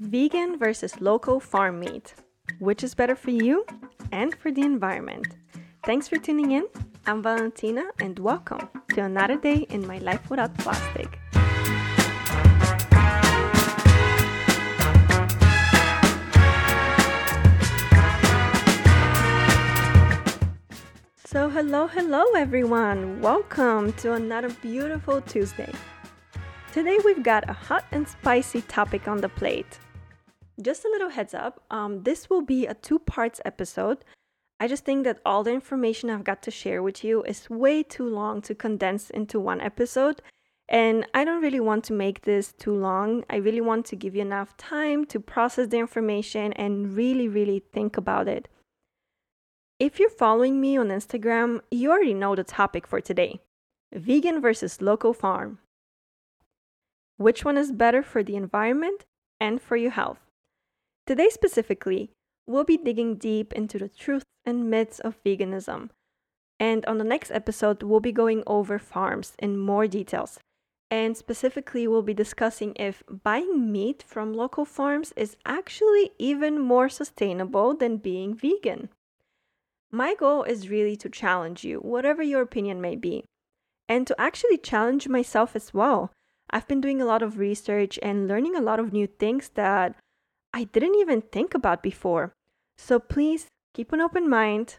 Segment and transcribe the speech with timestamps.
[0.00, 2.14] Vegan versus local farm meat.
[2.60, 3.66] Which is better for you
[4.12, 5.26] and for the environment?
[5.84, 6.68] Thanks for tuning in.
[7.04, 11.18] I'm Valentina and welcome to another day in my life without plastic.
[21.24, 23.20] So, hello, hello, everyone.
[23.20, 25.72] Welcome to another beautiful Tuesday.
[26.72, 29.80] Today, we've got a hot and spicy topic on the plate
[30.60, 34.04] just a little heads up um, this will be a two parts episode.
[34.60, 37.82] I just think that all the information I've got to share with you is way
[37.84, 40.20] too long to condense into one episode.
[40.68, 43.24] And I don't really want to make this too long.
[43.30, 47.62] I really want to give you enough time to process the information and really, really
[47.72, 48.48] think about it.
[49.78, 53.40] If you're following me on Instagram, you already know the topic for today
[53.92, 55.58] vegan versus local farm.
[57.16, 59.06] Which one is better for the environment
[59.40, 60.27] and for your health?
[61.08, 62.10] Today, specifically,
[62.46, 65.88] we'll be digging deep into the truths and myths of veganism.
[66.60, 70.38] And on the next episode, we'll be going over farms in more details.
[70.90, 76.90] And specifically, we'll be discussing if buying meat from local farms is actually even more
[76.90, 78.90] sustainable than being vegan.
[79.90, 83.24] My goal is really to challenge you, whatever your opinion may be,
[83.88, 86.12] and to actually challenge myself as well.
[86.50, 89.96] I've been doing a lot of research and learning a lot of new things that
[90.58, 92.32] I didn't even think about before.
[92.76, 94.78] So please keep an open mind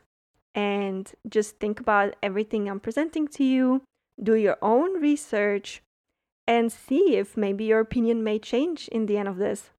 [0.53, 3.83] and just think about everything I'm presenting to you.
[4.22, 5.81] Do your own research
[6.45, 9.69] and see if maybe your opinion may change in the end of this.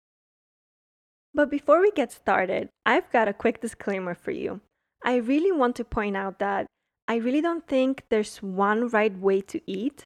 [1.35, 4.63] But before we get started, I've got a quick disclaimer for you.
[5.05, 6.65] I really want to point out that
[7.09, 10.05] I really don't think there's one right way to eat.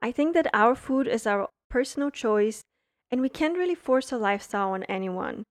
[0.00, 2.62] I think that our food is our personal choice
[3.12, 5.44] and we can't really force a lifestyle on anyone.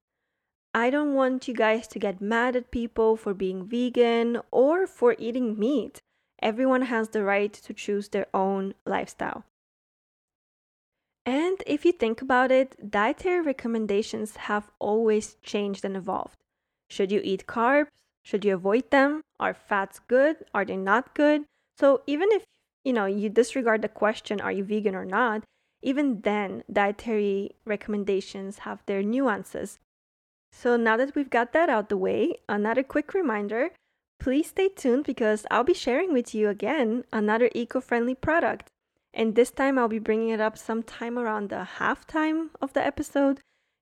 [0.74, 5.16] I don't want you guys to get mad at people for being vegan or for
[5.20, 6.02] eating meat.
[6.42, 9.46] Everyone has the right to choose their own lifestyle.
[11.24, 16.38] And if you think about it, dietary recommendations have always changed and evolved.
[16.90, 17.90] Should you eat carbs?
[18.24, 19.22] Should you avoid them?
[19.40, 20.38] Are fats good?
[20.54, 21.46] Are they not good?
[21.78, 22.44] So even if
[22.84, 25.44] you know you disregard the question are you vegan or not,
[25.82, 29.80] even then, dietary recommendations have their nuances.
[30.52, 33.72] So now that we've got that out the way, another quick reminder
[34.22, 38.70] please stay tuned because I'll be sharing with you again another eco friendly product.
[39.16, 43.40] And this time I'll be bringing it up sometime around the halftime of the episode.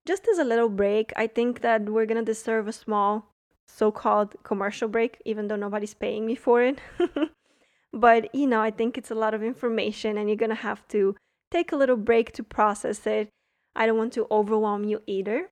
[0.08, 3.34] Just as a little break, I think that we're gonna deserve a small
[3.68, 6.80] so called commercial break, even though nobody's paying me for it.
[7.94, 11.18] but you know, I think it's a lot of information and you're gonna have to
[11.52, 13.30] take a little break to process it.
[13.76, 15.52] I don't want to overwhelm you either.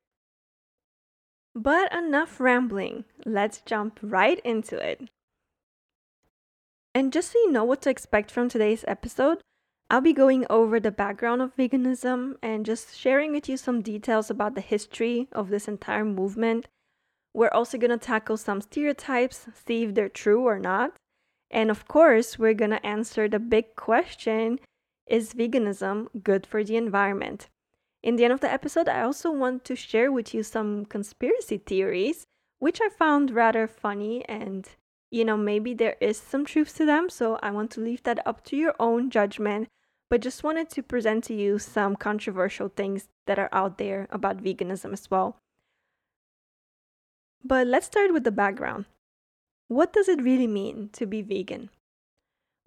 [1.56, 5.09] But enough rambling, let's jump right into it.
[6.94, 9.40] And just so you know what to expect from today's episode,
[9.90, 14.30] I'll be going over the background of veganism and just sharing with you some details
[14.30, 16.68] about the history of this entire movement.
[17.34, 20.94] We're also going to tackle some stereotypes, see if they're true or not.
[21.50, 24.59] And of course, we're going to answer the big question
[25.07, 27.50] is veganism good for the environment?
[28.03, 31.57] In the end of the episode, I also want to share with you some conspiracy
[31.57, 32.25] theories,
[32.59, 34.68] which I found rather funny and
[35.09, 38.25] you know, maybe there is some truth to them, so I want to leave that
[38.28, 39.69] up to your own judgment,
[40.09, 44.44] but just wanted to present to you some controversial things that are out there about
[44.44, 45.38] veganism as well.
[47.44, 48.85] But let's start with the background.
[49.69, 51.69] What does it really mean to be vegan?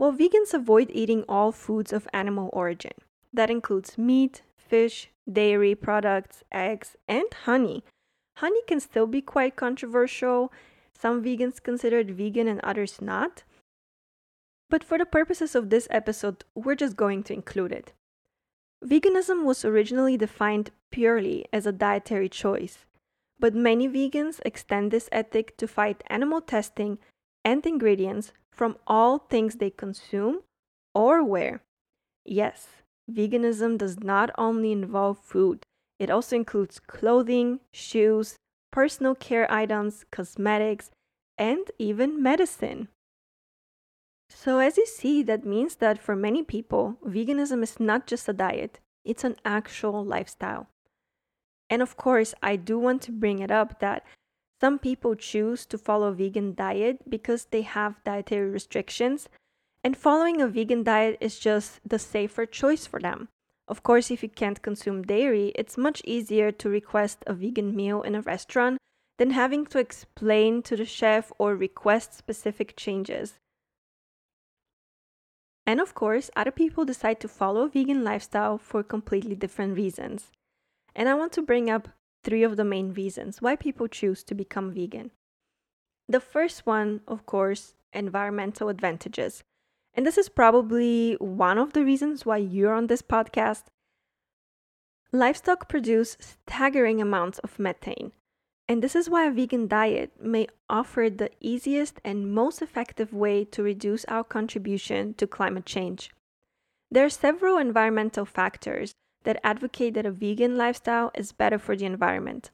[0.01, 2.95] Well, vegans avoid eating all foods of animal origin.
[3.35, 7.85] That includes meat, fish, dairy products, eggs, and honey.
[8.39, 10.55] Honey can still be quite controversial.
[10.99, 13.43] Some vegans consider it vegan and others not.
[14.71, 17.93] But for the purposes of this episode, we're just going to include it.
[18.83, 22.87] Veganism was originally defined purely as a dietary choice,
[23.39, 26.99] but many vegans extend this ethic to fight animal testing
[27.45, 30.41] and ingredients from all things they consume
[30.95, 31.63] or wear.
[32.25, 32.69] Yes,
[33.11, 35.63] veganism does not only involve food,
[35.99, 38.37] it also includes clothing, shoes,
[38.73, 40.91] personal care items, cosmetics,
[41.37, 42.89] and even medicine.
[44.29, 48.33] So, as you see, that means that for many people, veganism is not just a
[48.33, 50.69] diet, it's an actual lifestyle.
[51.69, 54.05] And of course, I do want to bring it up that
[54.61, 59.29] some people choose to follow a vegan diet because they have dietary restrictions,
[59.83, 63.29] and following a vegan diet is just the safer choice for them.
[63.67, 68.03] Of course, if you can't consume dairy, it's much easier to request a vegan meal
[68.03, 68.79] in a restaurant
[69.19, 73.39] than having to explain to the chef or request specific changes.
[75.67, 80.33] And of course, other people decide to follow a vegan lifestyle for completely different reasons.
[80.97, 81.89] And I want to bring up
[82.23, 85.11] three of the main reasons why people choose to become vegan.
[86.09, 89.45] The first one, of course, environmental advantages.
[89.95, 93.65] And this is probably one of the reasons why you're on this podcast.
[95.13, 98.13] Livestock produce staggering amounts of methane,
[98.69, 103.45] and this is why a vegan diet may offer the easiest and most effective way
[103.47, 106.13] to reduce our contribution to climate change.
[106.93, 108.95] There are several environmental factors
[109.25, 112.51] that advocate that a vegan lifestyle is better for the environment.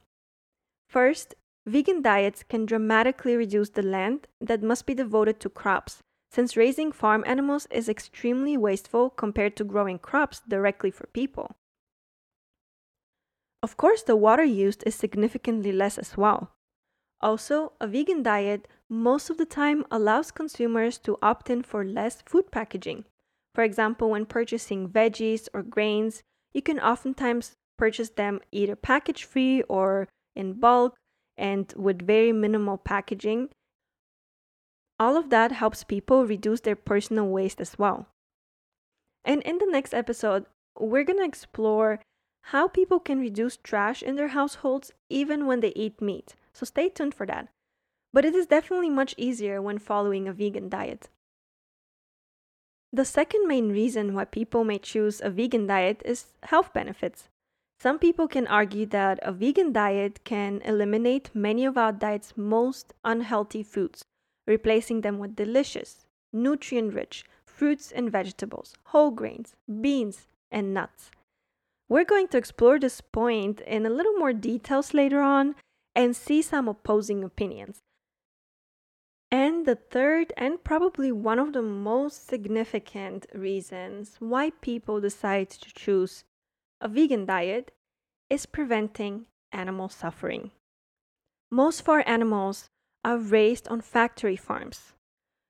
[0.89, 1.35] First,
[1.67, 6.93] vegan diets can dramatically reduce the land that must be devoted to crops, since raising
[6.93, 11.57] farm animals is extremely wasteful compared to growing crops directly for people.
[13.63, 16.53] Of course, the water used is significantly less as well.
[17.21, 22.23] Also, a vegan diet most of the time allows consumers to opt in for less
[22.27, 23.05] food packaging.
[23.55, 26.23] For example, when purchasing veggies or grains,
[26.57, 30.97] you can oftentimes purchase them either package free or in bulk
[31.37, 33.51] and with very minimal packaging.
[34.99, 38.09] All of that helps people reduce their personal waste as well.
[39.23, 40.47] And in the next episode,
[40.81, 42.01] we're going to explore
[42.45, 46.37] how people can reduce trash in their households even when they eat meat.
[46.55, 47.49] So stay tuned for that.
[48.15, 51.11] But it is definitely much easier when following a vegan diet.
[52.97, 57.29] The second main reason why people may choose a vegan diet is health benefits.
[57.79, 62.95] Some people can argue that a vegan diet can eliminate many of our diet's most
[63.05, 64.07] unhealthy foods,
[64.47, 71.11] replacing them with delicious, nutrient rich fruits and vegetables, whole grains, beans, and nuts.
[71.91, 75.55] We're going to explore this point in a little more details later on
[75.95, 77.83] and see some opposing opinions.
[79.31, 85.75] And the third, and probably one of the most significant reasons why people decide to
[85.75, 86.25] choose
[86.81, 87.73] a vegan diet
[88.31, 90.53] is preventing animal suffering.
[91.51, 92.71] Most our animals
[93.05, 94.93] are raised on factory farms.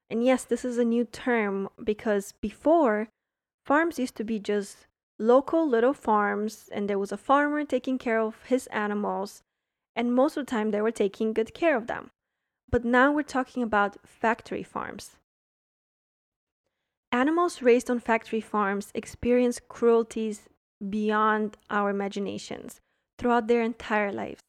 [0.08, 3.08] And yes, this is a new term because before,
[3.64, 4.86] farms used to be just
[5.18, 9.42] local little farms, and there was a farmer taking care of his animals,
[9.94, 12.10] and most of the time they were taking good care of them.
[12.70, 15.16] But now we're talking about factory farms.
[17.12, 20.48] Animals raised on factory farms experience cruelties
[20.86, 22.80] beyond our imaginations
[23.18, 24.40] throughout their entire lives.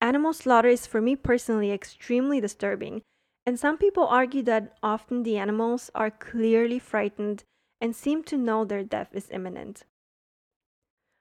[0.00, 3.02] Animal slaughter is, for me personally, extremely disturbing,
[3.46, 7.44] and some people argue that often the animals are clearly frightened
[7.80, 9.84] and seem to know their death is imminent.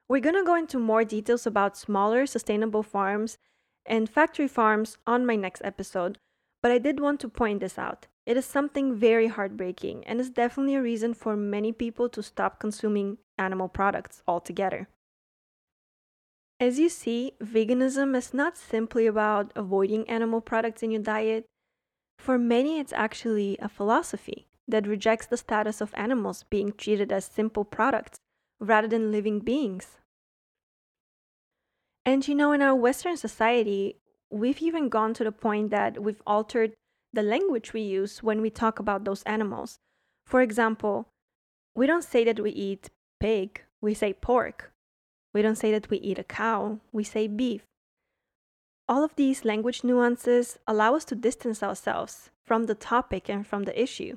[0.10, 3.38] We're going to go into more details about smaller sustainable farms
[3.88, 6.18] and factory farms on my next episode,
[6.62, 8.08] but I did want to point this out.
[8.26, 12.60] It is something very heartbreaking and is definitely a reason for many people to stop
[12.60, 14.90] consuming animal products altogether.
[16.60, 21.46] As you see, veganism is not simply about avoiding animal products in your diet.
[22.18, 27.26] For many, it's actually a philosophy that rejects the status of animals being treated as
[27.26, 28.18] simple products
[28.60, 30.00] rather than living beings.
[32.08, 33.98] And you know, in our Western society,
[34.32, 36.72] we've even gone to the point that we've altered
[37.12, 39.76] the language we use when we talk about those animals.
[40.26, 41.10] For example,
[41.76, 42.90] we don't say that we eat
[43.20, 44.72] pig, we say pork.
[45.34, 47.64] We don't say that we eat a cow, we say beef.
[48.88, 53.64] All of these language nuances allow us to distance ourselves from the topic and from
[53.64, 54.16] the issue.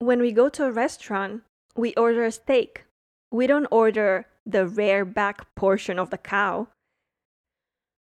[0.00, 1.42] When we go to a restaurant,
[1.76, 2.86] we order a steak.
[3.30, 6.68] We don't order the rare back portion of the cow.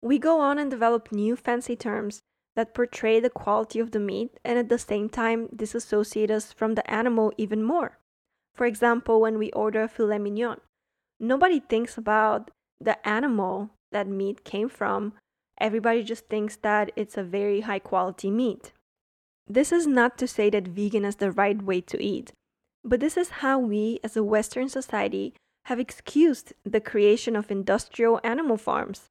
[0.02, 2.22] We go on and develop new fancy terms
[2.54, 6.74] that portray the quality of the meat and at the same time disassociate us from
[6.74, 7.98] the animal even more.
[8.54, 10.60] For example, when we order filet mignon,
[11.20, 12.50] nobody thinks about
[12.80, 15.12] the animal that meat came from.
[15.60, 18.72] Everybody just thinks that it's a very high quality meat.
[19.46, 22.32] This is not to say that vegan is the right way to eat,
[22.82, 25.34] but this is how we, as a Western society,
[25.66, 29.10] have excused the creation of industrial animal farms,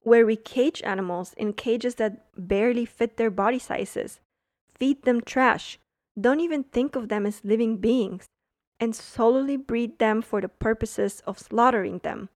[0.00, 4.20] where we cage animals in cages that barely fit their body sizes,
[4.74, 5.78] feed them trash,
[6.20, 8.26] don't even think of them as living beings,
[8.78, 12.28] and solely breed them for the purposes of slaughtering them.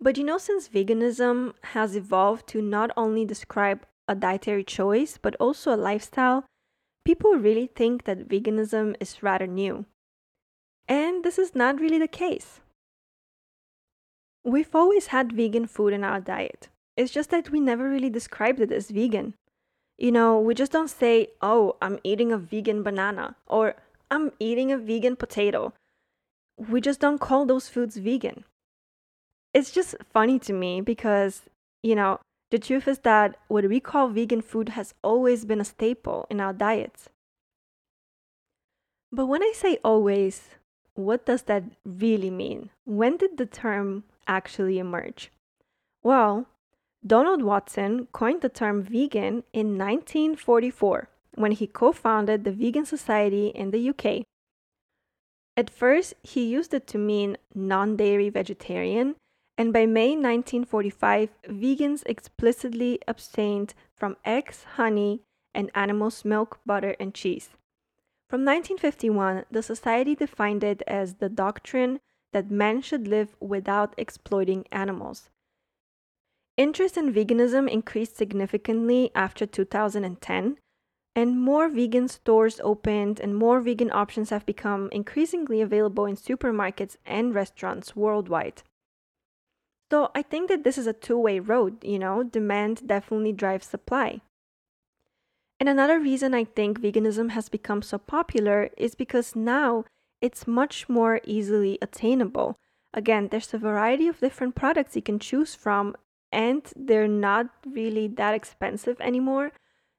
[0.00, 5.36] But you know, since veganism has evolved to not only describe a dietary choice, but
[5.36, 6.44] also a lifestyle,
[7.04, 9.86] people really think that veganism is rather new.
[10.88, 12.60] And this is not really the case.
[14.44, 16.68] We've always had vegan food in our diet.
[16.96, 19.34] It's just that we never really described it as vegan.
[19.98, 23.74] You know, we just don't say, oh, I'm eating a vegan banana or
[24.10, 25.74] I'm eating a vegan potato.
[26.56, 28.44] We just don't call those foods vegan.
[29.52, 31.42] It's just funny to me because,
[31.82, 35.64] you know, the truth is that what we call vegan food has always been a
[35.64, 37.08] staple in our diets.
[39.12, 40.48] But when I say always,
[40.98, 42.70] what does that really mean?
[42.84, 45.30] When did the term actually emerge?
[46.02, 46.46] Well,
[47.06, 53.48] Donald Watson coined the term vegan in 1944 when he co founded the Vegan Society
[53.48, 54.24] in the UK.
[55.56, 59.14] At first, he used it to mean non dairy vegetarian,
[59.56, 65.22] and by May 1945, vegans explicitly abstained from eggs, honey,
[65.54, 67.50] and animals' milk, butter, and cheese.
[68.28, 72.00] From 1951, the Society defined it as the doctrine
[72.34, 75.30] that man should live without exploiting animals.
[76.58, 80.58] Interest in veganism increased significantly after 2010,
[81.16, 86.96] and more vegan stores opened, and more vegan options have become increasingly available in supermarkets
[87.06, 88.62] and restaurants worldwide.
[89.90, 93.66] So I think that this is a two way road, you know, demand definitely drives
[93.66, 94.20] supply.
[95.60, 99.84] And another reason I think veganism has become so popular is because now
[100.20, 102.58] it's much more easily attainable.
[102.94, 105.96] Again, there's a variety of different products you can choose from,
[106.30, 109.52] and they're not really that expensive anymore.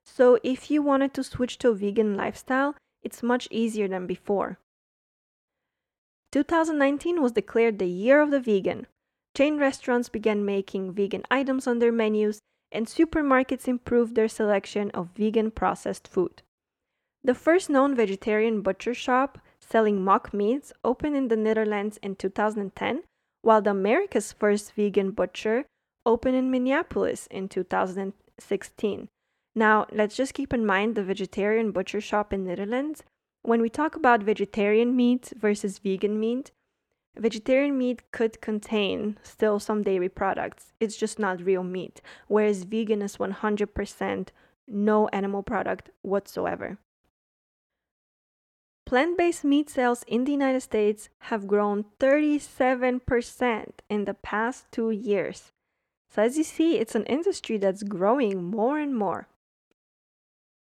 [0.06, 4.60] So, if you wanted to switch to a vegan lifestyle, it's much easier than before.
[6.32, 8.88] 2019 was declared the year of the vegan.
[9.36, 12.40] Chain restaurants began making vegan items on their menus,
[12.72, 16.42] and supermarkets improved their selection of vegan processed food.
[17.24, 23.04] The first known vegetarian butcher shop selling mock meats opened in the Netherlands in 2010,
[23.42, 25.66] while the America's first vegan butcher
[26.06, 29.10] opened in Minneapolis in 2016.
[29.56, 33.04] Now, let's just keep in mind the vegetarian butcher shop in Netherlands.
[33.42, 36.52] When we talk about vegetarian meat versus vegan meat,
[37.20, 40.74] vegetarian meat could contain still some dairy products.
[40.80, 44.30] It's just not real meat, whereas vegan is 100%
[44.68, 46.78] no animal product whatsoever.
[48.86, 54.90] Plant based meat sales in the United States have grown 37% in the past two
[54.90, 55.52] years.
[56.10, 59.28] So, as you see, it's an industry that's growing more and more.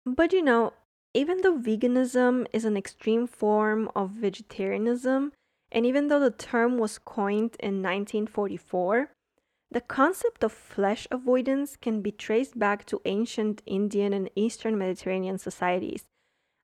[0.06, 0.72] But you know,
[1.12, 5.32] even though veganism is an extreme form of vegetarianism,
[5.70, 9.10] and even though the term was coined in 1944,
[9.70, 15.38] the concept of flesh avoidance can be traced back to ancient Indian and Eastern Mediterranean
[15.38, 16.04] societies.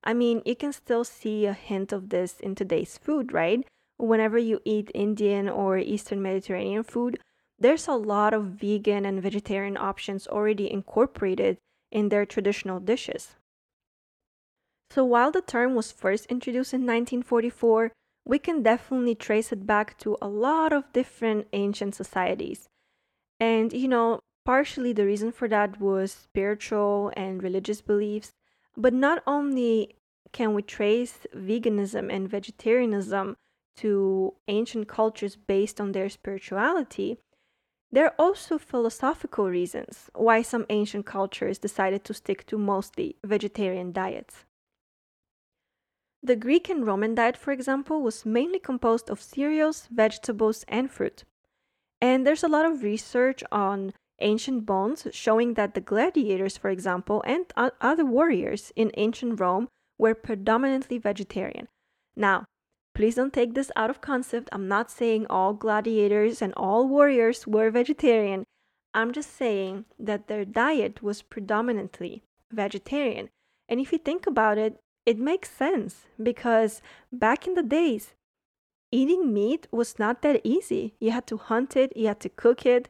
[0.03, 3.65] I mean, you can still see a hint of this in today's food, right?
[3.97, 7.19] Whenever you eat Indian or Eastern Mediterranean food,
[7.59, 11.57] there's a lot of vegan and vegetarian options already incorporated
[11.91, 13.35] in their traditional dishes.
[14.91, 17.91] So while the term was first introduced in 1944,
[18.25, 22.69] we can definitely trace it back to a lot of different ancient societies.
[23.39, 28.31] And, you know, partially the reason for that was spiritual and religious beliefs,
[28.77, 29.95] but not only
[30.31, 33.35] can we trace veganism and vegetarianism
[33.77, 37.17] to ancient cultures based on their spirituality,
[37.91, 43.91] there are also philosophical reasons why some ancient cultures decided to stick to mostly vegetarian
[43.91, 44.45] diets.
[46.25, 51.25] The Greek and Roman diet, for example, was mainly composed of cereals, vegetables, and fruit.
[51.99, 57.21] And there's a lot of research on ancient bones showing that the gladiators, for example,
[57.27, 61.67] and other warriors in ancient Rome were predominantly vegetarian.
[62.15, 62.45] Now,
[62.95, 64.47] please don't take this out of concept.
[64.53, 68.45] I'm not saying all gladiators and all warriors were vegetarian.
[68.93, 73.29] I'm just saying that their diet was predominantly vegetarian.
[73.67, 76.81] And if you think about it, it makes sense because
[77.11, 78.13] back in the days,
[78.91, 80.93] eating meat was not that easy.
[80.99, 82.89] You had to hunt it, you had to cook it,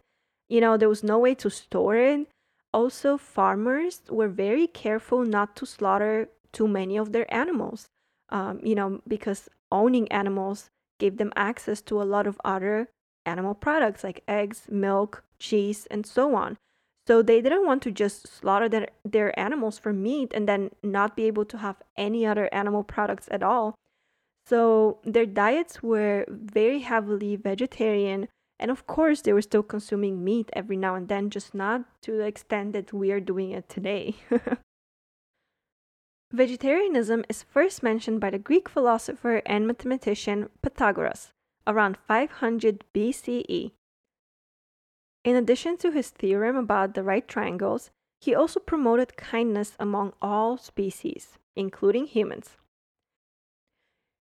[0.49, 2.27] you know, there was no way to store it.
[2.73, 7.87] Also, farmers were very careful not to slaughter too many of their animals,
[8.29, 12.87] um, you know, because owning animals gave them access to a lot of other
[13.25, 16.57] animal products like eggs, milk, cheese, and so on.
[17.05, 21.15] So they didn't want to just slaughter their, their animals for meat and then not
[21.15, 23.75] be able to have any other animal products at all.
[24.45, 28.27] So their diets were very heavily vegetarian
[28.63, 32.15] and of course, they were still consuming meat every now and then, just not to
[32.15, 34.15] the extent that we are doing it today.
[36.31, 41.33] Vegetarianism is first mentioned by the Greek philosopher and mathematician Pythagoras
[41.67, 43.73] around 500 BCE.
[45.23, 50.57] In addition to his theorem about the right triangles, he also promoted kindness among all
[50.57, 52.57] species, including humans.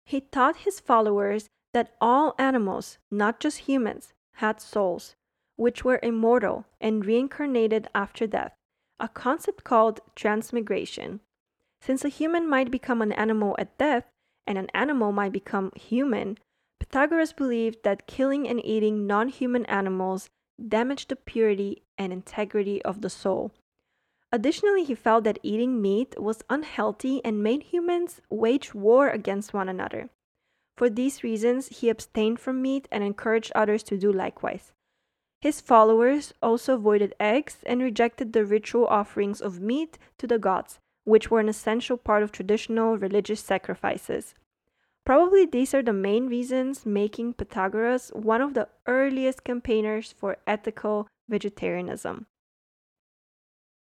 [0.04, 5.16] He taught his followers that all animals, not just humans, had souls,
[5.56, 8.54] which were immortal and reincarnated after death,
[9.00, 11.20] a concept called transmigration.
[11.80, 14.04] Since a human might become an animal at death,
[14.46, 16.38] and an animal might become human,
[16.78, 20.28] Pythagoras believed that killing and eating non human animals
[20.68, 23.52] damaged the purity and integrity of the soul.
[24.32, 29.68] Additionally, he felt that eating meat was unhealthy and made humans wage war against one
[29.68, 30.10] another.
[30.76, 34.72] For these reasons, he abstained from meat and encouraged others to do likewise.
[35.40, 40.80] His followers also avoided eggs and rejected the ritual offerings of meat to the gods,
[41.04, 44.34] which were an essential part of traditional religious sacrifices.
[45.04, 51.08] Probably these are the main reasons making Pythagoras one of the earliest campaigners for ethical
[51.28, 52.26] vegetarianism.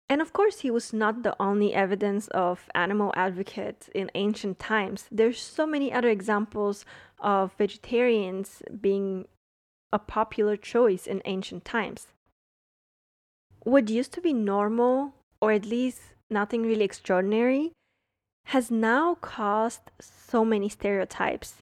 [0.07, 5.07] And of course, he was not the only evidence of animal advocate in ancient times.
[5.09, 6.85] There's so many other examples
[7.19, 9.27] of vegetarians being
[9.93, 12.07] a popular choice in ancient times.
[13.63, 17.71] What used to be normal, or at least nothing really extraordinary,
[18.51, 21.55] has now caused so many stereotypes.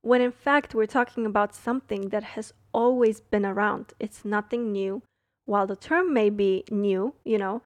[0.00, 3.94] When in fact, we're talking about something that has always been around.
[3.98, 5.02] It's nothing new.
[5.44, 7.62] While the term may be new, you know,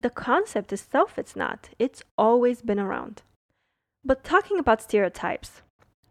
[0.00, 1.68] the concept itself it's not.
[1.78, 3.20] It's always been around.
[4.02, 5.60] But talking about stereotypes,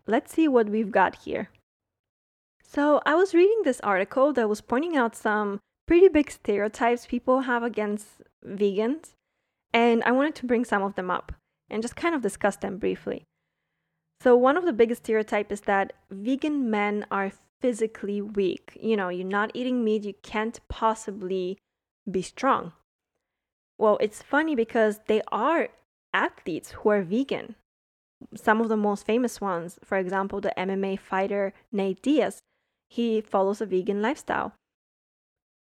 [0.06, 1.50] let's see what we've got here.
[2.62, 7.42] So, I was reading this article that was pointing out some pretty big stereotypes people
[7.42, 9.14] have against vegans
[9.78, 11.34] and I wanted to bring some of them up
[11.70, 13.26] and just kind of discuss them briefly.
[14.24, 17.32] So, one of the biggest stereotypes is that vegan men are
[17.62, 18.76] physically weak.
[18.82, 21.60] You know, you're not eating meat, you can't possibly
[22.10, 22.74] be strong.
[23.78, 25.70] Well, it's funny because they are
[26.12, 27.54] athletes who are vegan.
[28.34, 32.40] Some of the most famous ones, for example, the MMA fighter Nate Diaz,
[32.90, 34.54] he follows a vegan lifestyle.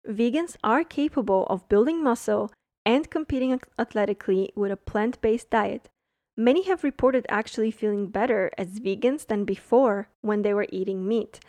[0.09, 2.53] Vegans are capable of building muscle
[2.85, 5.88] and competing athletically with a plant based diet.
[6.37, 11.40] Many have reported actually feeling better as vegans than before when they were eating meat.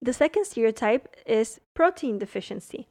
[0.00, 2.88] The second stereotype is protein deficiency.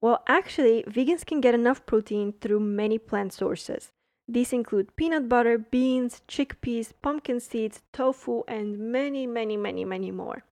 [0.00, 3.90] Well, actually, vegans can get enough protein through many plant sources.
[4.28, 10.44] These include peanut butter, beans, chickpeas, pumpkin seeds, tofu, and many, many, many, many more.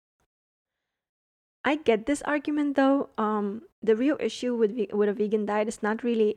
[1.64, 3.10] I get this argument though.
[3.16, 6.36] Um, the real issue with with a vegan diet is not really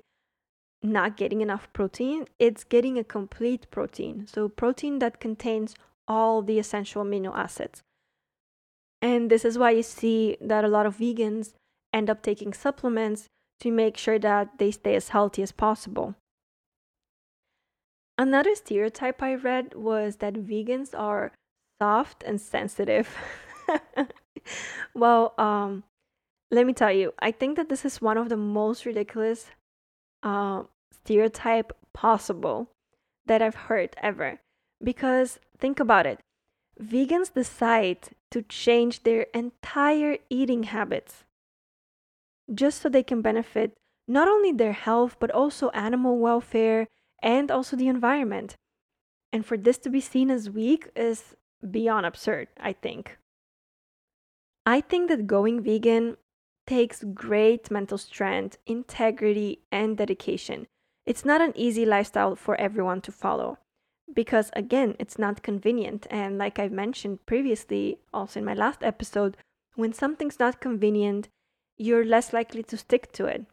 [0.82, 2.26] not getting enough protein.
[2.40, 4.28] It's getting a complete protein.
[4.28, 5.76] So protein that contains
[6.08, 7.82] all the essential amino acids.
[9.02, 11.54] And this is why you see that a lot of vegans
[11.94, 13.28] end up taking supplements
[13.60, 16.16] to make sure that they stay as healthy as possible.
[18.18, 21.34] Another stereotype I read was that vegans are
[21.82, 23.16] soft and sensitive.
[24.94, 25.84] well, um,
[26.56, 29.48] let me tell you, I think that this is one of the most ridiculous
[30.24, 32.70] uh, stereotype possible
[33.26, 34.40] that I've heard ever.
[34.84, 36.20] Because think about it
[36.82, 41.24] vegans decide to change their entire eating habits
[42.54, 46.88] just so they can benefit not only their health, but also animal welfare
[47.24, 48.56] and also the environment.
[49.32, 51.36] And for this to be seen as weak is
[51.72, 53.18] beyond absurd, I think.
[54.66, 56.18] I think that going vegan
[56.68, 60.68] takes great mental strength, integrity, and dedication.
[61.06, 63.60] It's not an easy lifestyle for everyone to follow
[64.14, 66.08] because, again, it's not convenient.
[66.10, 69.38] And like I've mentioned previously, also in my last episode,
[69.76, 71.28] when something's not convenient,
[71.78, 73.46] you're less likely to stick to it.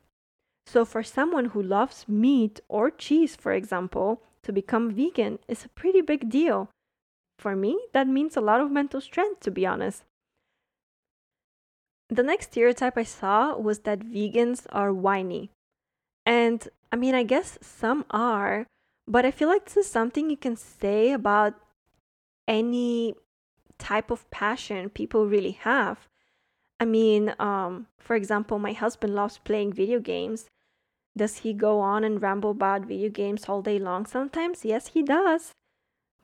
[0.66, 5.68] So, for someone who loves meat or cheese, for example, to become vegan is a
[5.70, 6.70] pretty big deal.
[7.38, 10.05] For me, that means a lot of mental strength, to be honest.
[12.12, 15.51] The next stereotype I saw was that vegans are whiny.
[16.27, 18.66] And I mean, I guess some are,
[19.09, 21.55] but I feel like this is something you can say about
[22.46, 23.14] any
[23.79, 26.07] type of passion people really have.
[26.79, 30.51] I mean, um, for example, my husband loves playing video games.
[31.16, 34.66] Does he go on and ramble about video games all day long sometimes?
[34.66, 35.53] Yes, he does.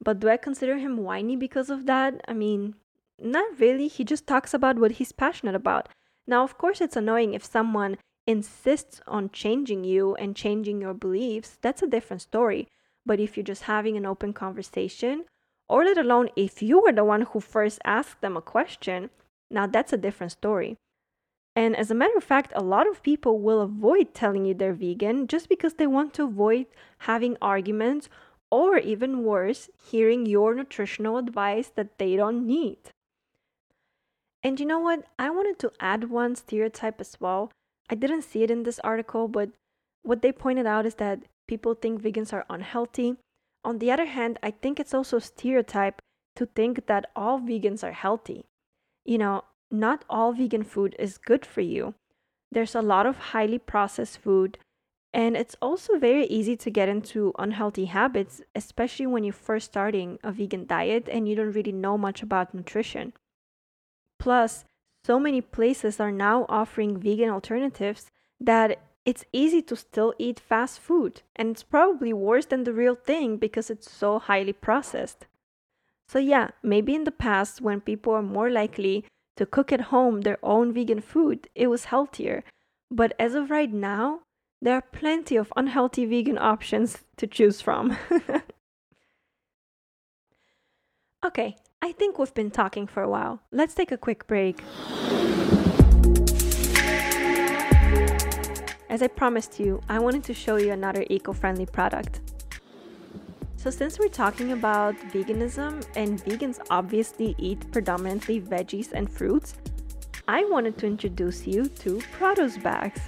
[0.05, 2.20] But do I consider him whiny because of that?
[2.29, 2.74] I mean,
[3.20, 3.88] not really.
[3.88, 5.88] He just talks about what he's passionate about.
[6.26, 11.59] Now, of course, it's annoying if someone insists on changing you and changing your beliefs,
[11.62, 12.68] that's a different story.
[13.07, 15.24] But if you're just having an open conversation,
[15.68, 19.11] or let alone if you were the one who first asked them a question,
[19.50, 20.76] now that's a different story.
[21.57, 24.74] And as a matter of fact, a lot of people will avoid telling you they're
[24.74, 26.66] vegan just because they want to avoid
[26.98, 28.09] having arguments
[28.50, 32.78] or even worse, hearing your nutritional advice that they don't need.
[34.42, 35.05] And you know what?
[35.18, 37.51] I wanted to add one stereotype as well.
[37.90, 39.51] I didn't see it in this article, but
[40.03, 43.16] what they pointed out is that people think vegans are unhealthy.
[43.64, 46.01] On the other hand, I think it's also a stereotype
[46.37, 48.44] to think that all vegans are healthy.
[49.05, 51.94] You know, not all vegan food is good for you.
[52.51, 54.59] There's a lot of highly processed food,
[55.12, 60.18] and it's also very easy to get into unhealthy habits, especially when you're first starting
[60.22, 63.12] a vegan diet and you don't really know much about nutrition.
[64.18, 64.64] Plus,
[65.04, 70.81] so many places are now offering vegan alternatives that it's easy to still eat fast
[70.81, 75.26] food, and it's probably worse than the real thing because it's so highly processed.
[76.09, 79.04] So, yeah, maybe in the past, when people are more likely
[79.37, 82.44] to cook at home their own vegan food, it was healthier.
[82.90, 84.20] But as of right now,
[84.61, 87.96] there are plenty of unhealthy vegan options to choose from.
[91.24, 93.41] okay, I think we've been talking for a while.
[93.53, 94.61] Let's take a quick break.
[98.91, 102.21] As I promised you, I wanted to show you another eco friendly product.
[103.57, 109.55] So, since we're talking about veganism and vegans obviously eat predominantly veggies and fruits,
[110.27, 113.01] I wanted to introduce you to produce bags.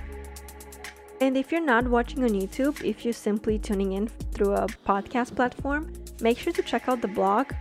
[1.21, 5.35] And if you're not watching on YouTube, if you're simply tuning in through a podcast
[5.35, 7.53] platform, make sure to check out the blog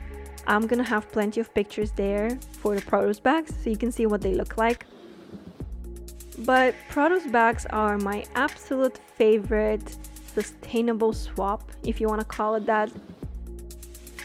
[0.49, 4.07] I'm gonna have plenty of pictures there for the produce bags so you can see
[4.07, 4.87] what they look like.
[6.39, 9.95] But produce bags are my absolute favorite
[10.33, 12.89] sustainable swap, if you want to call it that.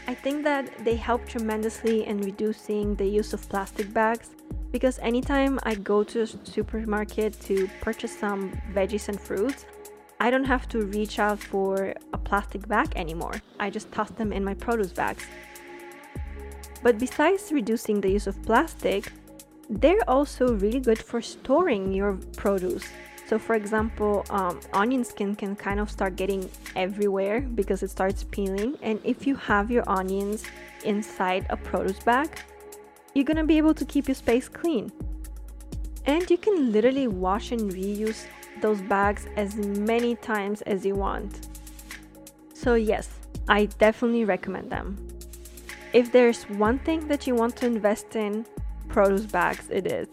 [0.07, 4.29] I think that they help tremendously in reducing the use of plastic bags
[4.71, 9.65] because anytime I go to a supermarket to purchase some veggies and fruits,
[10.19, 13.35] I don't have to reach out for a plastic bag anymore.
[13.59, 15.27] I just toss them in my produce bags.
[16.85, 19.11] But besides reducing the use of plastic,
[19.67, 22.85] they're also really good for storing your produce.
[23.25, 28.23] So, for example, um, onion skin can kind of start getting everywhere because it starts
[28.23, 28.77] peeling.
[28.83, 30.43] And if you have your onions
[30.83, 32.29] inside a produce bag,
[33.15, 34.91] you're gonna be able to keep your space clean.
[36.05, 38.27] And you can literally wash and reuse
[38.61, 41.47] those bags as many times as you want.
[42.53, 43.09] So, yes,
[43.47, 45.14] I definitely recommend them.
[45.95, 48.45] If there's one thing that you want to invest in,
[48.89, 50.09] produce bags it is.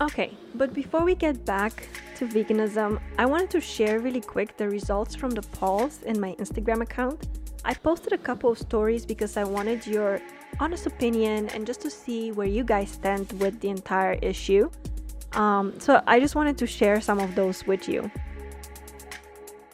[0.00, 4.68] Okay, but before we get back to veganism, I wanted to share really quick the
[4.68, 7.28] results from the polls in my Instagram account.
[7.64, 10.20] I posted a couple of stories because I wanted your
[10.58, 14.68] honest opinion and just to see where you guys stand with the entire issue.
[15.34, 18.10] Um, so I just wanted to share some of those with you.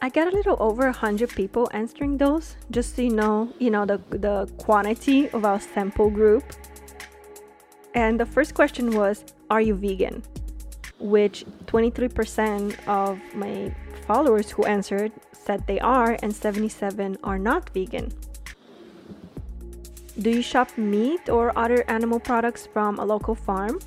[0.05, 3.87] I got a little over 100 people answering those, just so you know, you know
[3.87, 6.45] the, the quantity of our sample group.
[7.95, 10.23] And the first question was, are you vegan?
[10.99, 13.75] Which 23% of my
[14.07, 18.13] followers who answered said they are and 77 are not vegan.
[20.19, 23.81] Do you shop meat or other animal products from a local farm?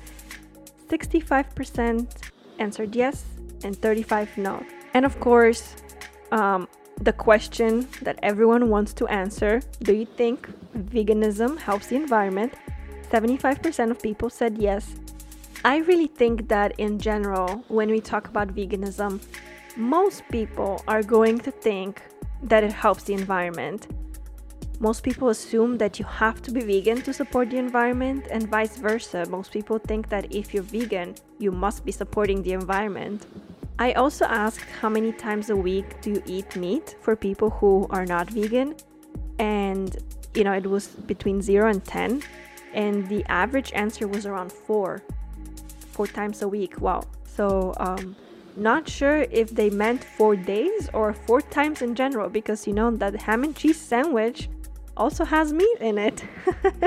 [0.88, 2.10] 65%
[2.58, 3.24] answered yes
[3.62, 4.66] and 35 no.
[4.94, 5.76] And of course,
[6.32, 6.68] um,
[7.00, 12.54] the question that everyone wants to answer Do you think veganism helps the environment?
[13.10, 14.94] 75% of people said yes.
[15.64, 19.20] I really think that in general, when we talk about veganism,
[19.76, 22.02] most people are going to think
[22.42, 23.88] that it helps the environment.
[24.80, 28.76] Most people assume that you have to be vegan to support the environment, and vice
[28.76, 29.26] versa.
[29.28, 33.26] Most people think that if you're vegan, you must be supporting the environment.
[33.78, 37.86] I also asked how many times a week do you eat meat for people who
[37.90, 38.74] are not vegan,
[39.38, 39.96] and
[40.34, 42.22] you know, it was between 0 and 10,
[42.74, 45.02] and the average answer was around 4.
[45.92, 46.80] 4 times a week.
[46.80, 47.04] Wow.
[47.24, 48.16] So, um,
[48.56, 52.90] not sure if they meant 4 days or 4 times in general because you know
[52.90, 54.48] that ham and cheese sandwich
[54.96, 56.24] also has meat in it.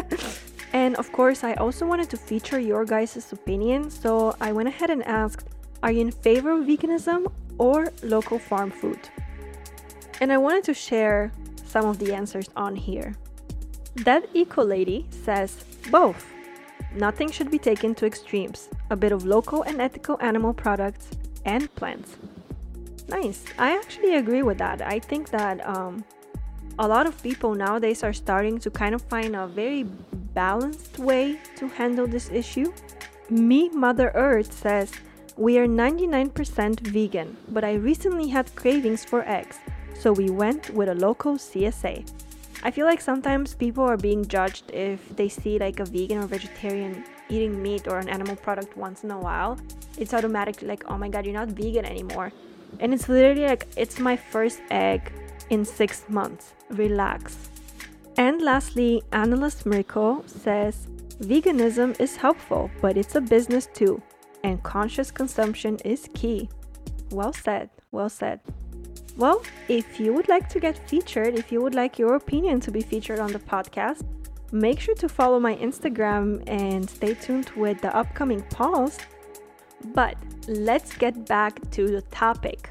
[0.73, 4.89] and of course, I also wanted to feature your guys' opinion, so I went ahead
[4.89, 5.47] and asked
[5.83, 8.99] are you in favor of veganism or local farm food?
[10.19, 11.31] And I wanted to share
[11.65, 13.15] some of the answers on here.
[13.95, 16.25] That eco lady says both.
[16.95, 18.69] Nothing should be taken to extremes.
[18.89, 21.09] A bit of local and ethical animal products
[21.45, 22.17] and plants.
[23.07, 23.43] Nice.
[23.57, 24.81] I actually agree with that.
[24.81, 26.03] I think that um,
[26.79, 29.83] a lot of people nowadays are starting to kind of find a very
[30.33, 32.71] balanced way to handle this issue.
[33.29, 34.91] Me, Mother Earth says,
[35.37, 39.59] We are 99% vegan, but I recently had cravings for eggs,
[39.97, 42.05] so we went with a local CSA.
[42.63, 46.27] I feel like sometimes people are being judged if they see like a vegan or
[46.27, 49.57] vegetarian eating meat or an animal product once in a while.
[49.97, 52.31] It's automatically like, oh my god, you're not vegan anymore.
[52.79, 55.11] And it's literally like, it's my first egg
[55.49, 56.53] in six months.
[56.69, 57.49] Relax.
[58.17, 60.87] And lastly, analyst Mirko says,
[61.21, 64.01] veganism is helpful, but it's a business too,
[64.43, 66.49] and conscious consumption is key.
[67.11, 68.39] Well said, well said.
[69.17, 72.71] Well, if you would like to get featured, if you would like your opinion to
[72.71, 74.03] be featured on the podcast,
[74.51, 78.97] make sure to follow my Instagram and stay tuned with the upcoming polls.
[79.93, 80.15] But
[80.47, 82.69] let's get back to the topic.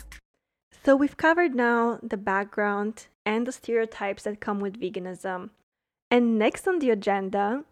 [0.84, 5.50] So, we've covered now the background and the stereotypes that come with veganism.
[6.10, 7.64] And next on the agenda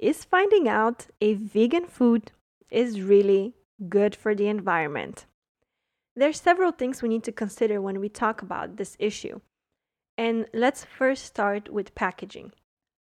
[0.00, 2.32] is finding out if vegan food
[2.70, 3.54] is really
[3.88, 5.26] good for the environment.
[6.16, 9.40] There are several things we need to consider when we talk about this issue.
[10.18, 12.52] And let's first start with packaging.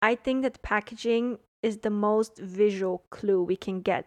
[0.03, 4.07] I think that packaging is the most visual clue we can get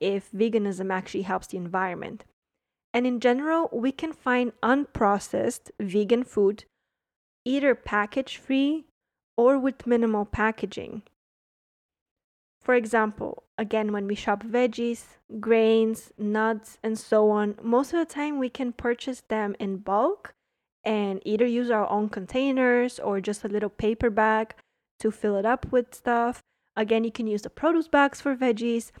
[0.00, 2.24] if veganism actually helps the environment.
[2.94, 6.64] And in general, we can find unprocessed vegan food
[7.44, 8.84] either package free
[9.36, 11.02] or with minimal packaging.
[12.68, 18.14] For example, again, when we shop veggies, grains, nuts, and so on, most of the
[18.14, 20.34] time we can purchase them in bulk
[20.84, 24.54] and either use our own containers or just a little paper bag
[25.00, 26.42] to fill it up with stuff.
[26.76, 28.92] Again, you can use the produce bags for veggies,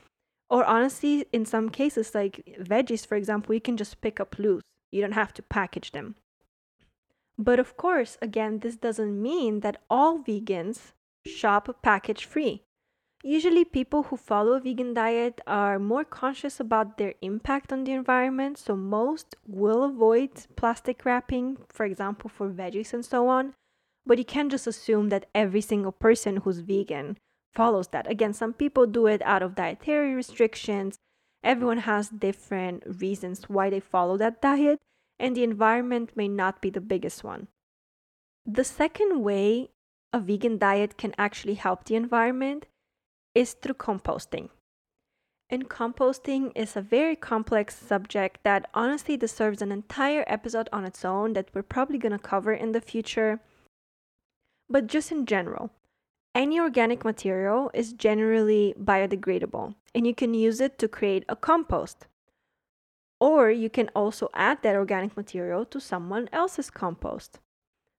[0.48, 4.62] or honestly, in some cases, like veggies, for example, you can just pick up loose.
[4.92, 6.14] You don't have to package them.
[7.36, 10.92] But of course, again, this doesn't mean that all vegans
[11.26, 12.62] shop package free.
[13.24, 17.92] Usually, people who follow a vegan diet are more conscious about their impact on the
[17.92, 23.54] environment, so most will avoid plastic wrapping, for example, for veggies and so on.
[24.06, 27.18] But you can't just assume that every single person who's vegan
[27.54, 28.08] follows that.
[28.08, 30.96] Again, some people do it out of dietary restrictions.
[31.42, 34.78] Everyone has different reasons why they follow that diet,
[35.18, 37.48] and the environment may not be the biggest one.
[38.46, 39.70] The second way
[40.12, 42.66] a vegan diet can actually help the environment
[43.38, 44.48] is through composting.
[45.48, 51.04] And composting is a very complex subject that honestly deserves an entire episode on its
[51.04, 53.38] own that we're probably going to cover in the future.
[54.68, 55.70] But just in general,
[56.34, 62.08] any organic material is generally biodegradable and you can use it to create a compost.
[63.20, 67.38] Or you can also add that organic material to someone else's compost.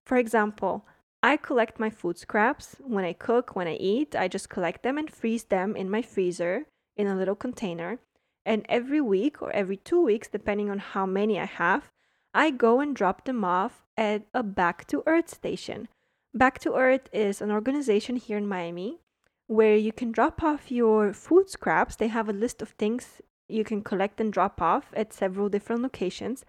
[0.05, 0.85] For example,
[1.21, 4.15] I collect my food scraps when I cook, when I eat.
[4.15, 7.99] I just collect them and freeze them in my freezer in a little container.
[8.45, 11.89] And every week or every two weeks, depending on how many I have,
[12.33, 15.89] I go and drop them off at a Back to Earth station.
[16.33, 18.99] Back to Earth is an organization here in Miami
[19.47, 21.97] where you can drop off your food scraps.
[21.97, 25.81] They have a list of things you can collect and drop off at several different
[25.81, 26.45] locations,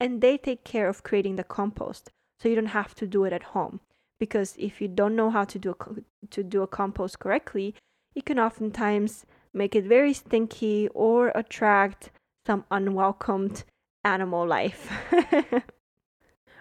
[0.00, 2.10] and they take care of creating the compost.
[2.38, 3.80] So you don't have to do it at home
[4.18, 7.74] because if you don't know how to do a, to do a compost correctly,
[8.14, 12.10] it can oftentimes make it very stinky or attract
[12.46, 13.64] some unwelcomed
[14.04, 14.90] animal life.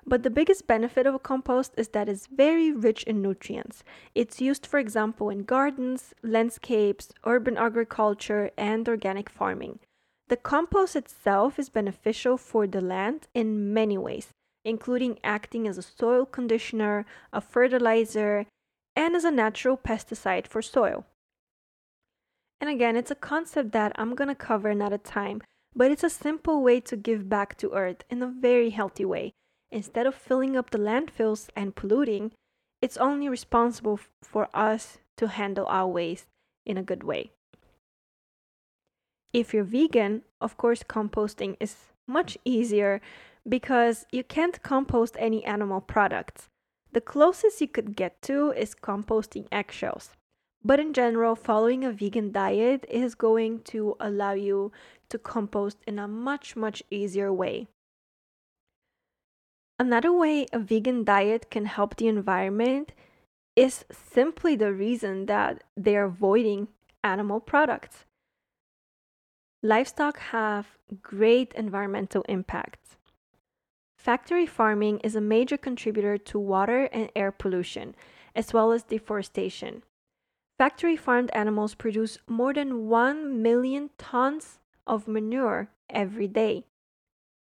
[0.05, 3.83] but the biggest benefit of a compost is that it's very rich in nutrients.
[4.15, 9.79] It's used, for example, in gardens, landscapes, urban agriculture, and organic farming.
[10.29, 14.29] The compost itself is beneficial for the land in many ways
[14.65, 18.45] including acting as a soil conditioner, a fertilizer,
[18.95, 21.05] and as a natural pesticide for soil.
[22.61, 25.41] And again, it's a concept that I'm to cover another time,
[25.75, 29.33] but it's a simple way to give back to Earth in a very healthy way.
[29.71, 32.31] Instead of filling up the landfills and polluting,
[32.81, 36.27] it's only responsible for us to handle our waste
[36.65, 37.31] in a good way.
[39.33, 41.75] If you're vegan, of course, composting is
[42.07, 43.01] much easier
[43.47, 46.49] because you can't compost any animal products.
[46.91, 50.11] The closest you could get to is composting eggshells.
[50.63, 54.71] But in general, following a vegan diet is going to allow you
[55.09, 57.67] to compost in a much, much easier way.
[59.77, 62.93] Another way a vegan diet can help the environment
[63.55, 66.69] is simply the reason that they're avoiding
[67.03, 68.05] animal products.
[69.63, 72.97] livestock have great environmental impacts.
[74.03, 77.95] Factory farming is a major contributor to water and air pollution,
[78.35, 79.81] as well as deforestation.
[80.57, 86.65] Factory farmed animals produce more than 1 million tons of manure every day.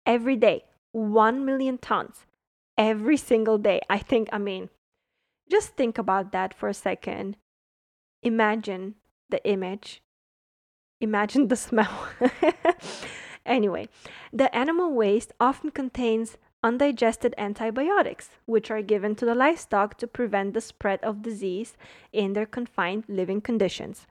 [0.07, 2.25] Every day, 1 million tons.
[2.79, 3.83] Every single day.
[3.91, 4.71] I think, I mean,
[5.51, 7.37] just think about that for a second.
[8.23, 8.95] Imagine
[9.29, 10.01] the image.
[11.03, 12.09] Imagine the smell.
[13.45, 13.91] anyway,
[14.33, 20.55] the animal waste often contains undigested antibiotics, which are given to the livestock to prevent
[20.55, 21.77] the spread of disease
[22.13, 24.07] in their confined living conditions.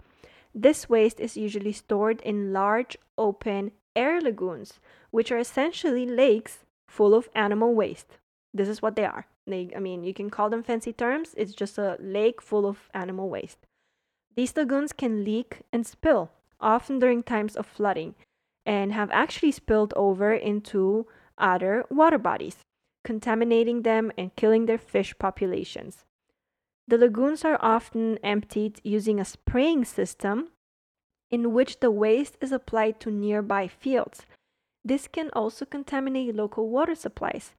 [0.54, 4.80] This waste is usually stored in large, open air lagoons,
[5.12, 8.18] which are essentially lakes full of animal waste.
[8.54, 9.28] This is what they are.
[9.46, 12.90] They, I mean, you can call them fancy terms, it's just a lake full of
[12.94, 13.68] animal waste.
[14.36, 18.16] These lagoons can leak and spill, often during times of flooding,
[18.66, 21.06] and have actually spilled over into
[21.38, 22.58] other water bodies,
[23.04, 26.04] contaminating them and killing their fish populations.
[26.88, 30.50] The lagoons are often emptied using a spraying system
[31.32, 34.26] in which the waste is applied to nearby fields.
[34.84, 37.54] This can also contaminate local water supplies.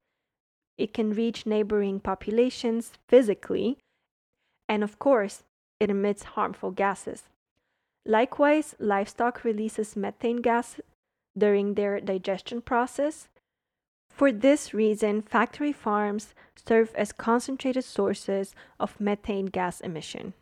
[0.77, 3.77] It can reach neighboring populations physically,
[4.69, 5.43] and of course,
[5.79, 7.23] it emits harmful gases.
[8.05, 10.79] Likewise, livestock releases methane gas
[11.37, 13.27] during their digestion process,
[14.17, 20.33] for this reason, factory farms serve as concentrated sources of methane gas emission.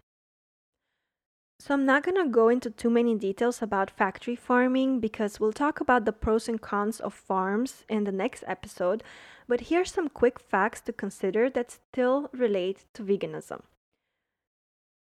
[1.59, 5.51] So, I'm not going to go into too many details about factory farming because we'll
[5.51, 9.03] talk about the pros and cons of farms in the next episode.
[9.47, 13.61] But here's some quick facts to consider that still relate to veganism.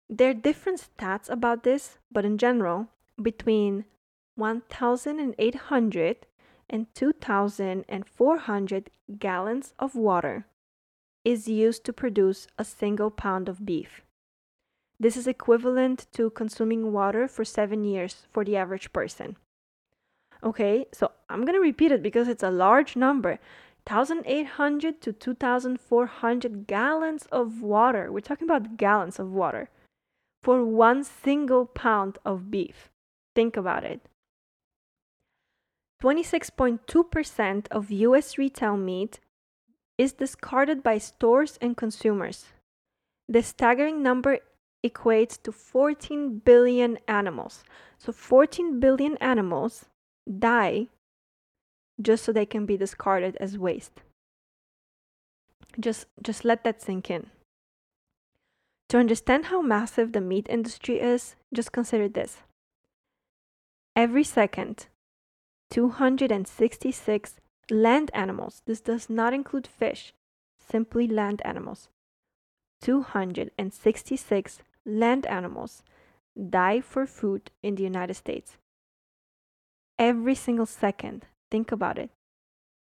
[0.08, 2.88] There are different stats about this, but in general,
[3.20, 3.84] between
[4.36, 6.26] 1,800
[6.68, 10.46] and 2,400 gallons of water
[11.24, 14.02] is used to produce a single pound of beef.
[14.98, 19.36] This is equivalent to consuming water for seven years for the average person.
[20.42, 23.38] Okay, so I'm gonna repeat it because it's a large number
[23.88, 28.10] 1,800 to 2,400 gallons of water.
[28.10, 29.70] We're talking about gallons of water
[30.42, 32.88] for one single pound of beef.
[33.34, 34.00] Think about it.
[36.02, 39.20] 26.2% of US retail meat
[39.96, 42.46] is discarded by stores and consumers.
[43.28, 44.38] The staggering number
[44.84, 47.64] equates to 14 billion animals.
[47.98, 49.86] So 14 billion animals
[50.26, 50.88] die
[52.00, 54.02] just so they can be discarded as waste.
[55.80, 57.30] Just just let that sink in.
[58.90, 62.38] To understand how massive the meat industry is, just consider this.
[63.96, 64.86] Every second,
[65.70, 68.62] 266 land animals.
[68.66, 70.12] This does not include fish,
[70.58, 71.88] simply land animals.
[72.82, 75.82] 266 land animals
[76.50, 78.56] die for food in the United States.
[79.98, 82.10] Every single second, think about it.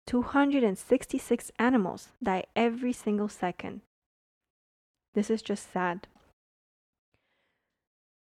[0.06, 3.82] 266 animals die every single second.
[5.14, 6.06] This is just sad.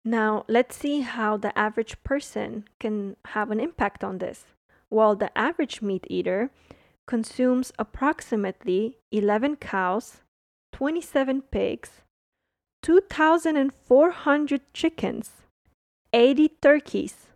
[0.09, 4.45] Now, let's see how the average person can have an impact on this.
[4.89, 6.49] While the average meat eater
[7.05, 10.21] consumes approximately 11 cows,
[10.73, 12.01] 27 pigs,
[12.81, 15.29] 2,400 chickens,
[16.11, 17.27] 80 turkeys,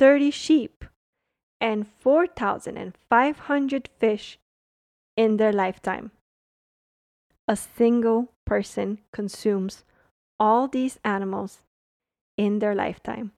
[0.00, 0.84] 30 sheep,
[1.60, 4.40] and 4,500 fish
[5.16, 6.10] in their lifetime.
[7.46, 9.84] A single person consumes
[10.40, 11.60] all these animals
[12.46, 13.32] in their lifetime.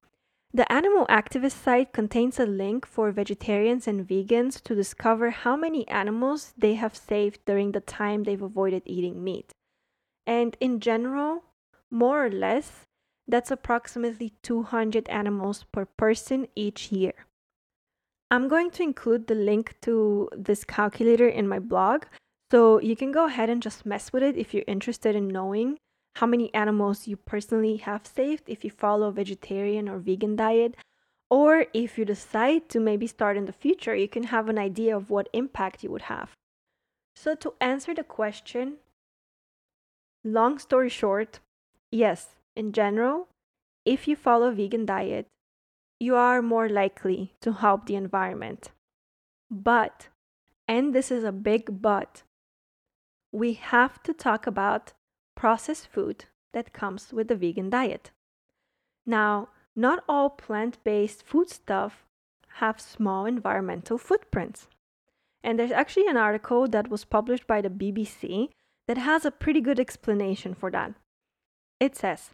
[0.52, 5.86] The Animal Activist site contains a link for vegetarians and vegans to discover how many
[5.88, 9.52] animals they have saved during the time they've avoided eating meat.
[10.26, 11.42] And in general,
[11.90, 12.86] more or less,
[13.26, 17.26] that's approximately 200 animals per person each year.
[18.30, 22.04] I'm going to include the link to this calculator in my blog,
[22.50, 25.78] so you can go ahead and just mess with it if you're interested in knowing
[26.16, 30.76] how many animals you personally have saved if you follow a vegetarian or vegan diet.
[31.30, 34.96] Or if you decide to maybe start in the future, you can have an idea
[34.96, 36.36] of what impact you would have.
[37.16, 38.74] So, to answer the question,
[40.22, 41.40] long story short,
[41.90, 43.28] yes, in general,
[43.84, 45.26] if you follow a vegan diet,
[45.98, 48.70] you are more likely to help the environment.
[49.50, 50.08] But,
[50.68, 52.22] and this is a big but,
[53.32, 54.92] we have to talk about
[55.35, 58.11] processed food that comes with the vegan diet.
[59.07, 62.05] Now, not all plant based foodstuff
[62.59, 64.68] have small environmental footprints.
[65.43, 68.51] And there's actually an article that was published by the BBC
[68.87, 70.95] that has a pretty good explanation for that.
[71.80, 72.30] It says,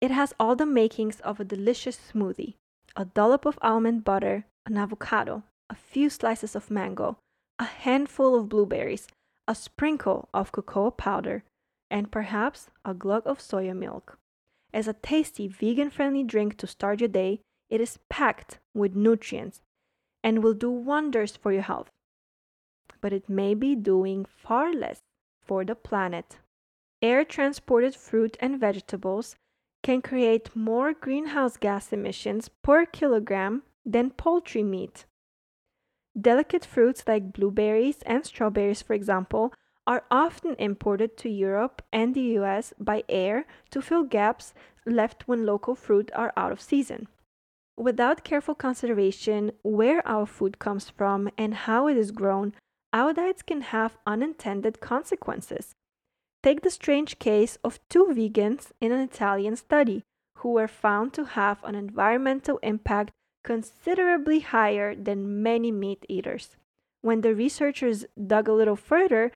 [0.00, 2.54] it has all the makings of a delicious smoothie
[2.96, 7.16] a dollop of almond butter, an avocado, a few slices of mango,
[7.56, 9.06] a handful of blueberries,
[9.46, 11.44] a sprinkle of cocoa powder,
[11.90, 14.18] and perhaps a glug of soya milk.
[14.72, 19.60] As a tasty vegan friendly drink to start your day, it is packed with nutrients
[20.22, 21.90] and will do wonders for your health.
[23.00, 25.00] But it may be doing far less
[25.42, 26.38] for the planet.
[27.02, 29.36] Air transported fruit and vegetables
[29.82, 35.06] can create more greenhouse gas emissions per kilogram than poultry meat.
[36.20, 39.54] Delicate fruits like blueberries and strawberries, for example,
[39.90, 44.54] are often imported to Europe and the US by air to fill gaps
[44.86, 47.08] left when local fruit are out of season.
[47.76, 52.54] Without careful consideration where our food comes from and how it is grown,
[52.92, 55.74] our diets can have unintended consequences.
[56.40, 60.04] Take the strange case of two vegans in an Italian study
[60.36, 63.10] who were found to have an environmental impact
[63.42, 66.56] considerably higher than many meat eaters.
[67.02, 69.32] When the researchers dug a little further,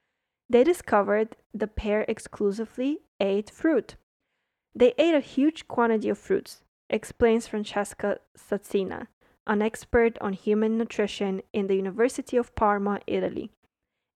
[0.48, 3.96] they discovered the pair exclusively ate fruit.
[4.74, 9.06] They ate a huge quantity of fruits, explains Francesca Scazzina,
[9.46, 13.50] an expert on human nutrition in the University of Parma, Italy.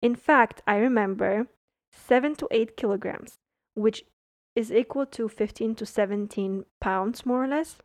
[0.02, 1.48] In fact, I remember
[1.92, 3.38] 7 to 8 kilograms,
[3.74, 4.04] which
[4.54, 7.76] is equal to 15 to 17 pounds more or less,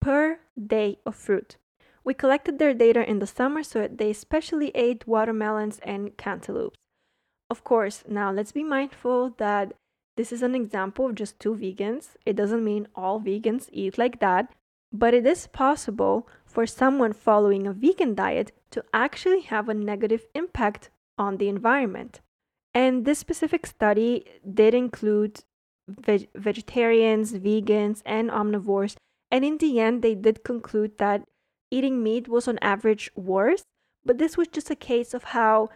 [0.00, 1.56] per day of fruit.
[2.02, 6.78] We collected their data in the summer, so they especially ate watermelons and cantaloupes.
[7.50, 9.72] Of course, now let's be mindful that
[10.16, 12.10] this is an example of just two vegans.
[12.24, 14.54] It doesn't mean all vegans eat like that,
[14.92, 20.26] but it is possible for someone following a vegan diet to actually have a negative
[20.34, 22.20] impact on the environment.
[22.72, 25.40] And this specific study did include
[25.88, 28.94] veg- vegetarians, vegans, and omnivores.
[29.30, 31.24] And in the end, they did conclude that
[31.70, 33.64] eating meat was on average worse,
[34.04, 35.70] but this was just a case of how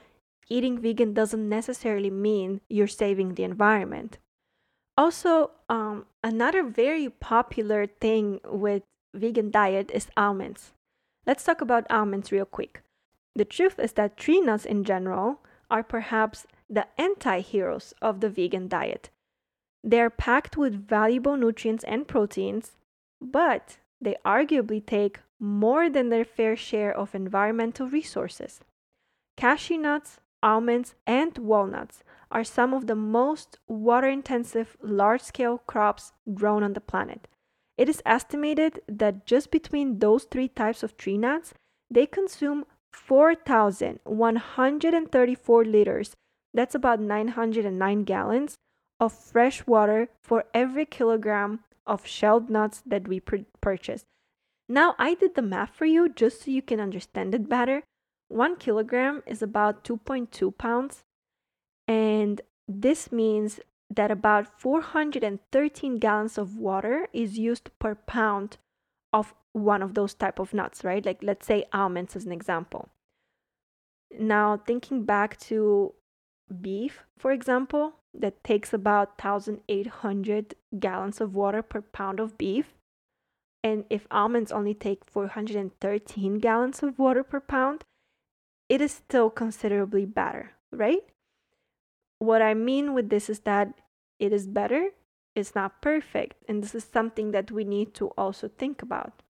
[0.48, 4.18] eating vegan doesn't necessarily mean you're saving the environment.
[4.96, 8.82] Also, um, another very popular thing with
[9.12, 10.72] vegan diet is almonds.
[11.26, 12.82] Let's talk about almonds real quick.
[13.34, 15.40] The truth is that tree nuts in general
[15.70, 19.10] are perhaps the anti heroes of the vegan diet.
[19.82, 22.72] They're packed with valuable nutrients and proteins,
[23.20, 28.60] but they arguably take more than their fair share of environmental resources.
[29.36, 36.12] Cashew nuts, almonds, and walnuts are some of the most water intensive large scale crops
[36.34, 37.26] grown on the planet.
[37.76, 41.52] It is estimated that just between those three types of tree nuts,
[41.90, 46.14] they consume 4,134 liters
[46.54, 48.54] that's about 909 gallons
[49.00, 54.04] of fresh water for every kilogram of shelled nuts that we purchase.
[54.68, 57.82] Now, I did the math for you just so you can understand it better.
[58.28, 61.04] One kilogram is about 2.2 pounds,
[61.86, 63.60] and this means
[63.90, 68.56] that about 413 gallons of water is used per pound
[69.12, 71.04] of one of those type of nuts, right?
[71.04, 72.88] Like let's say almonds as an example.
[74.18, 75.94] Now, thinking back to
[76.60, 82.74] beef, for example, that takes about 1,800 gallons of water per pound of beef.
[83.62, 87.84] And if almonds only take 413 gallons of water per pound,
[88.68, 91.04] it is still considerably better, right?
[92.18, 93.74] What I mean with this is that
[94.18, 94.90] it is better,
[95.34, 99.22] it's not perfect, and this is something that we need to also think about.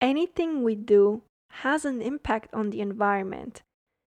[0.00, 1.22] Anything we do
[1.62, 3.62] has an impact on the environment,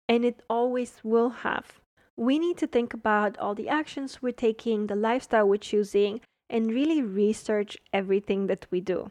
[0.09, 1.80] and it always will have
[2.16, 6.70] we need to think about all the actions we're taking, the lifestyle we're choosing, and
[6.70, 9.11] really research everything that we do.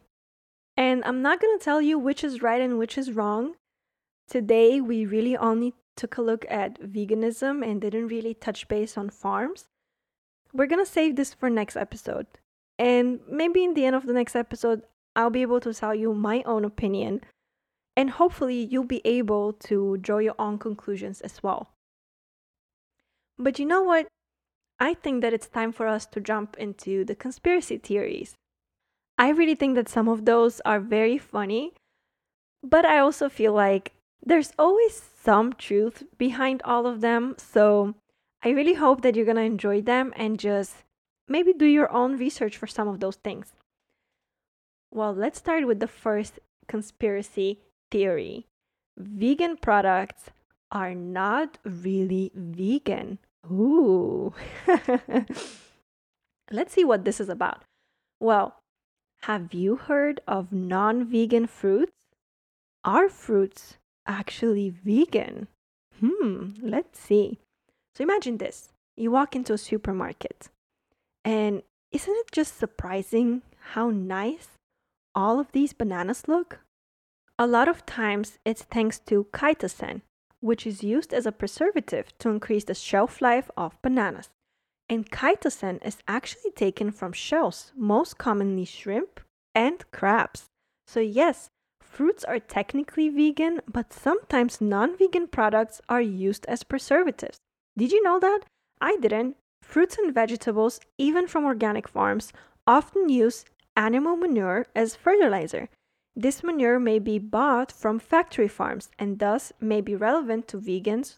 [0.78, 3.56] And I'm not to tell you which is right and which is wrong.
[4.34, 9.12] Today, we really only took a look at veganism and didn't really touch base on
[9.12, 9.66] farms.
[10.52, 12.26] We're to save this for next episode.
[12.80, 14.82] And maybe in the end of the next episode,
[15.16, 17.22] I'll be able to tell you my own opinion.
[17.96, 21.70] And hopefully, you'll be able to draw your own conclusions as well.
[23.38, 24.08] But you know what?
[24.80, 28.34] I think that it's time for us to jump into the conspiracy theories.
[29.16, 31.74] I really think that some of those are very funny,
[32.64, 33.94] but I also feel like
[34.26, 37.36] there's always some truth behind all of them.
[37.38, 37.96] So
[38.44, 40.84] I really hope that you're going to enjoy them and just
[41.28, 43.54] maybe do your own research for some of those things.
[44.92, 47.60] Well, let's start with the first conspiracy
[47.92, 48.46] theory
[48.98, 50.30] vegan products
[50.72, 53.20] are not really vegan.
[53.52, 54.34] Ooh.
[56.52, 57.64] Let's see what this is about.
[58.20, 58.60] Well,
[59.24, 61.92] have you heard of non vegan fruits?
[62.84, 65.48] Are fruits actually vegan?
[66.00, 67.40] Hmm, let's see.
[67.96, 70.50] So imagine this you walk into a supermarket,
[71.24, 73.42] and isn't it just surprising
[73.74, 74.50] how nice
[75.16, 76.60] all of these bananas look?
[77.40, 80.02] A lot of times it's thanks to chitosan,
[80.40, 84.30] which is used as a preservative to increase the shelf life of bananas.
[84.90, 89.22] And chitosan is actually taken from shells, most commonly shrimp
[89.56, 90.46] and crabs.
[90.86, 91.50] So, yes,
[91.94, 97.38] fruits are technically vegan, but sometimes non vegan products are used as preservatives.
[97.78, 98.42] Did you know that?
[98.82, 99.38] I didn't.
[99.62, 102.34] Fruits and vegetables, even from organic farms,
[102.66, 105.70] often use animal manure as fertilizer.
[106.16, 111.18] This manure may be bought from factory farms and thus may be relevant to vegans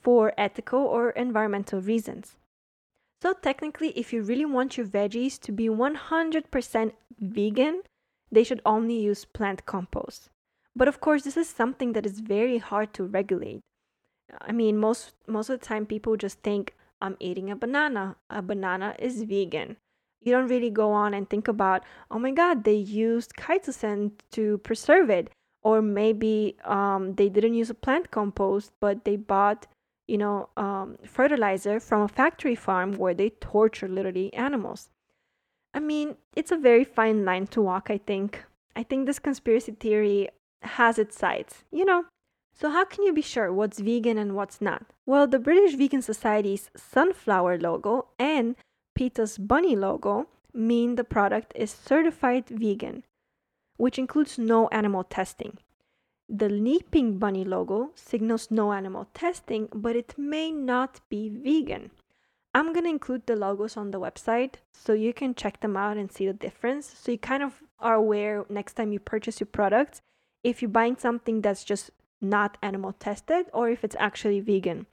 [0.00, 2.36] for ethical or environmental reasons.
[3.22, 7.82] So, technically, if you really want your veggies to be 100% vegan,
[8.30, 10.30] they should only use plant compost.
[10.74, 13.60] But of course, this is something that is very hard to regulate.
[14.40, 18.16] I mean, most most of the time people just think I'm eating a banana.
[18.30, 19.76] A banana is vegan.
[20.22, 24.58] You don't really go on and think about, oh my God, they used chitosan to
[24.58, 25.30] preserve it.
[25.62, 29.66] Or maybe um, they didn't use a plant compost, but they bought,
[30.06, 34.90] you know, um, fertilizer from a factory farm where they torture literally animals.
[35.76, 38.42] I mean, it's a very fine line to walk, I think.
[38.74, 40.30] I think this conspiracy theory
[40.62, 42.06] has its sides, you know.
[42.54, 44.86] So, how can you be sure what's vegan and what's not?
[45.04, 48.56] Well, the British Vegan Society's sunflower logo and
[48.94, 53.04] PETA's bunny logo mean the product is certified vegan,
[53.76, 55.58] which includes no animal testing.
[56.26, 61.90] The leaping bunny logo signals no animal testing, but it may not be vegan.
[62.56, 65.98] I'm going to include the logos on the website so you can check them out
[65.98, 66.90] and see the difference.
[66.98, 70.00] So you kind of are aware next time you purchase your products
[70.42, 74.86] if you're buying something that's just not animal tested or if it's actually vegan.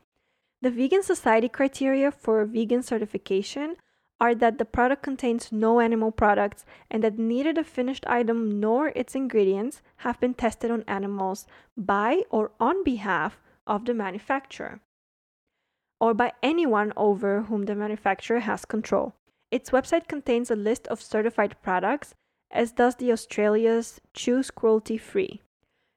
[0.61, 3.77] The Vegan Society criteria for vegan certification
[4.19, 8.89] are that the product contains no animal products and that neither the finished item nor
[8.89, 11.47] its ingredients have been tested on animals
[11.77, 14.81] by or on behalf of the manufacturer
[16.03, 19.13] or by anyone over whom the manufacturer has control.
[19.51, 22.13] Its website contains a list of certified products,
[22.51, 25.39] as does the Australia's Choose Cruelty Free.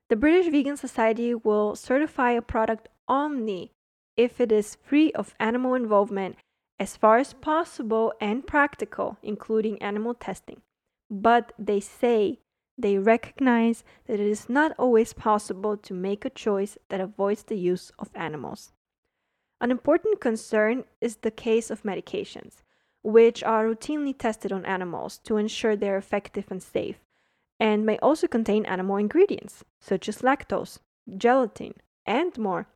[0.08, 3.72] The British Vegan Society will certify a product only
[4.16, 6.36] if it is free of animal involvement
[6.78, 10.60] as far as possible and practical, including animal testing.
[11.10, 12.38] But they say
[12.78, 17.58] they recognize that it is not always possible to make a choice that avoids the
[17.58, 18.70] use of animals.
[19.58, 22.62] An important concern is the case of medications,
[23.02, 26.98] which are routinely tested on animals to ensure they're effective and safe,
[27.58, 30.80] and may also contain animal ingredients, such as lactose,
[31.16, 31.72] gelatin,
[32.04, 32.68] and more.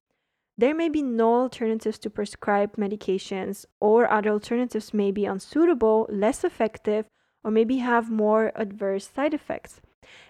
[0.56, 6.44] There may be no alternatives to prescribed medications, or other alternatives may be unsuitable, less
[6.44, 7.04] effective,
[7.44, 9.82] or maybe have more adverse side effects.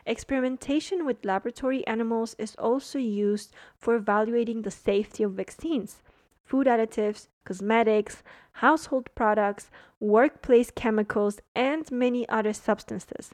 [0.04, 6.02] Experimentation with laboratory animals is also used for evaluating the safety of vaccines,
[6.50, 8.22] food additives, cosmetics,
[8.64, 9.70] household products,
[10.00, 13.30] workplace chemicals, and many other substances.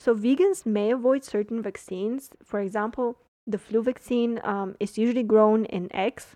[0.00, 5.64] So, vegans may avoid certain vaccines, for example, the flu vaccine um, is usually grown
[5.66, 6.34] in eggs,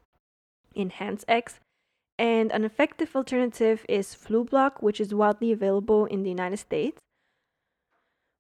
[0.75, 1.59] in hens' eggs,
[2.21, 7.01] and an effective alternative is Flublok, which is widely available in the United States.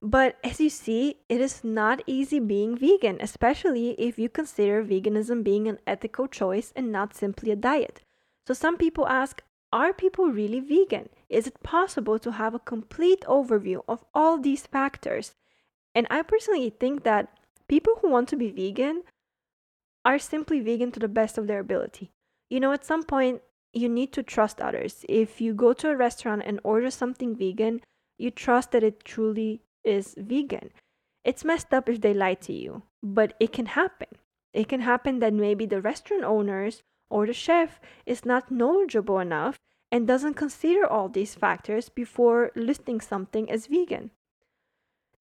[0.03, 5.45] But as you see, it is not easy being vegan, especially if you consider veganism
[5.45, 8.03] being an ethical choice and not simply a diet.
[8.47, 9.43] So some people ask,
[9.73, 11.11] are people really vegan?
[11.29, 15.35] Is it possible to have a complete overview of all these factors?
[15.95, 17.39] And I personally think that
[17.69, 19.03] people who want to be vegan
[20.05, 22.11] are simply vegan to the best of their ability.
[22.49, 23.43] You know, at some point,
[23.73, 25.05] you need to trust others.
[25.09, 27.83] If you go to a restaurant and order something vegan,
[28.19, 30.71] you trust that it truly is vegan.
[31.25, 34.09] It's messed up if they lie to you, but it can happen.
[34.53, 39.59] It can happen that maybe the restaurant owners or the chef is not knowledgeable enough
[39.93, 44.11] and doesn't consider all these factors before listing something as vegan.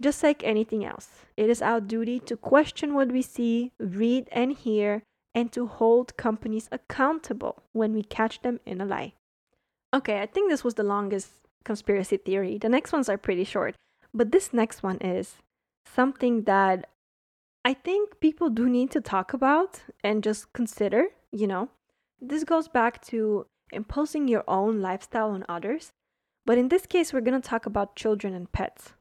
[0.02, 4.54] Just like anything else, it is our duty to question what we see, read, and
[4.54, 5.04] hear,
[5.36, 9.14] and to hold companies accountable when we catch them in a lie.
[9.94, 11.32] Okay, I think this was the longest
[11.66, 12.58] conspiracy theory.
[12.58, 13.76] The next ones are pretty short,
[14.14, 15.36] but this next one is
[15.86, 16.90] something that
[17.66, 21.70] I think people do need to talk about and just consider, you know.
[22.22, 25.92] This goes back to imposing your own lifestyle on others.
[26.46, 28.94] But in this case, we're going to talk about children and pets.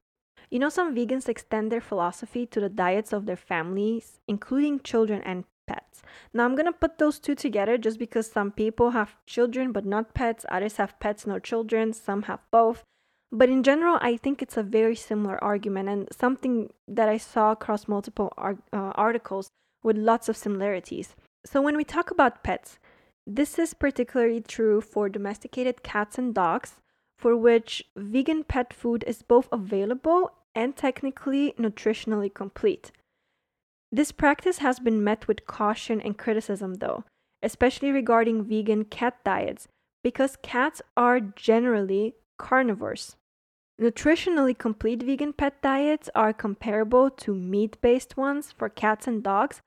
[0.51, 5.21] You know, some vegans extend their philosophy to the diets of their families, including children
[5.23, 6.01] and pets.
[6.33, 9.85] Now, I'm going to put those two together just because some people have children but
[9.85, 12.83] not pets, others have pets, no children, some have both.
[13.31, 17.51] But in general, I think it's a very similar argument and something that I saw
[17.51, 19.49] across multiple ar- uh, articles
[19.83, 21.15] with lots of similarities.
[21.45, 22.79] So, when we talk about pets,
[23.27, 26.77] this is particularly true for domesticated cats and dogs,
[27.19, 32.91] for which vegan pet food is both available and technically nutritionally complete.
[33.91, 37.03] This practice has been met with caution and criticism, though,
[37.43, 39.67] especially regarding vegan cat diets,
[40.03, 43.15] because cats are generally carnivores.
[43.79, 49.61] Nutritionally complete vegan pet diets are comparable to meat based ones for cats and dogs,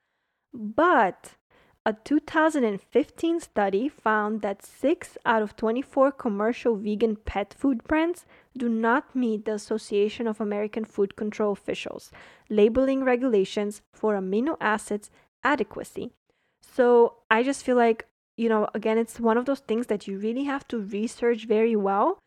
[0.53, 1.37] but
[1.85, 8.25] a 2015 study found that 6 out of 24 commercial vegan pet food brands
[8.57, 12.13] do not meet the Association of American Feed Control Officials
[12.49, 15.11] labeling regulations for amino acids
[15.43, 16.13] adequacy.
[16.61, 18.07] So I just feel like,
[18.37, 21.75] you know, again, it's one of those things that you really have to research very
[21.75, 22.19] well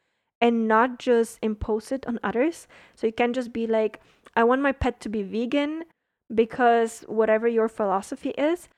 [0.45, 2.67] and not just impose it on others.
[2.95, 3.99] So you can't just be like,
[4.35, 5.85] I want my pet to be vegan
[6.33, 8.69] because whatever your philosophy is,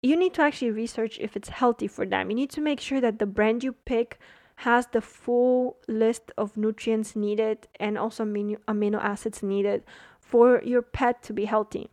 [0.00, 2.30] you need to actually research if it's healthy for them.
[2.30, 4.20] You need to make sure that the brand you pick
[4.58, 9.82] has the full list of nutrients needed and also amino, amino acids needed
[10.20, 11.90] for your pet to be healthy.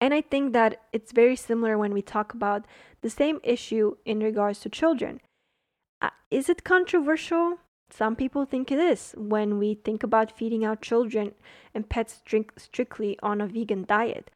[0.00, 2.64] And I think that it's very similar when we talk about
[3.02, 5.20] the same issue in regards to children.
[6.00, 7.58] Uh, is it controversial?
[7.92, 11.34] Some people think it is when we think about feeding our children
[11.74, 14.30] and pets drink strictly on a vegan diet.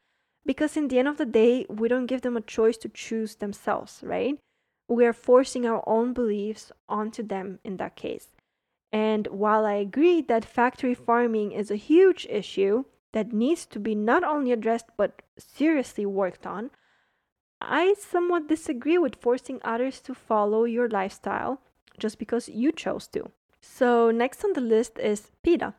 [0.45, 3.35] Because in the end of the day, we don't give them a choice to choose
[3.35, 4.37] themselves, right?
[4.87, 8.27] We are forcing our own beliefs onto them in that case.
[8.91, 13.95] And while I agree that factory farming is a huge issue that needs to be
[13.95, 16.69] not only addressed but seriously worked on,
[17.59, 21.59] I somewhat disagree with forcing others to follow your lifestyle
[21.97, 23.31] just because you chose to.
[23.69, 25.75] So, next on the list is PETA.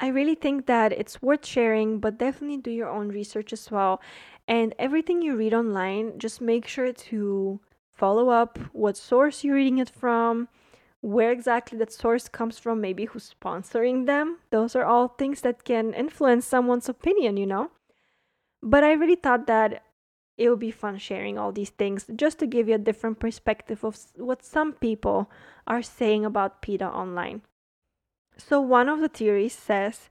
[0.00, 4.02] I really think that it's worth sharing, but definitely do your own research as well.
[4.48, 7.60] And everything you read online, just make sure to
[7.94, 10.48] follow up what source you're reading it from,
[11.00, 14.38] where exactly that source comes from, maybe who's sponsoring them.
[14.50, 17.70] Those are all things that can influence someone's opinion, you know?
[18.62, 19.84] But I really thought that
[20.40, 23.84] it would be fun sharing all these things just to give you a different perspective
[23.84, 25.30] of what some people
[25.66, 27.42] are saying about PETA online.
[28.38, 30.08] So, one of the theories says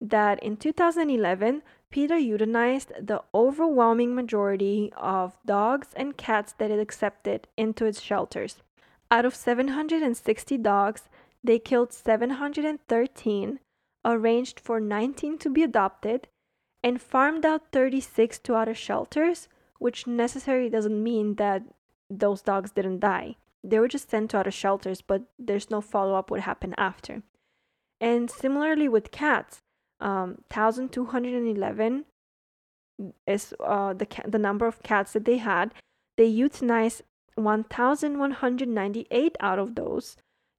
[0.00, 7.46] that in 2011, PETA euthanized the overwhelming majority of dogs and cats that it accepted
[7.56, 8.56] into its shelters.
[9.12, 11.02] Out of 760 dogs,
[11.44, 13.60] they killed 713,
[14.04, 16.26] arranged for 19 to be adopted,
[16.82, 19.48] and farmed out 36 to other shelters
[19.78, 21.62] which necessarily doesn't mean that
[22.10, 23.36] those dogs didn't die.
[23.62, 27.22] They were just sent to other shelters, but there's no follow up what happened after.
[28.00, 29.62] And similarly with cats,
[30.00, 32.04] um, 1,211
[33.26, 35.74] is uh, the, ca- the number of cats that they had.
[36.16, 37.02] They euthanized
[37.34, 40.16] 1,198 out of those,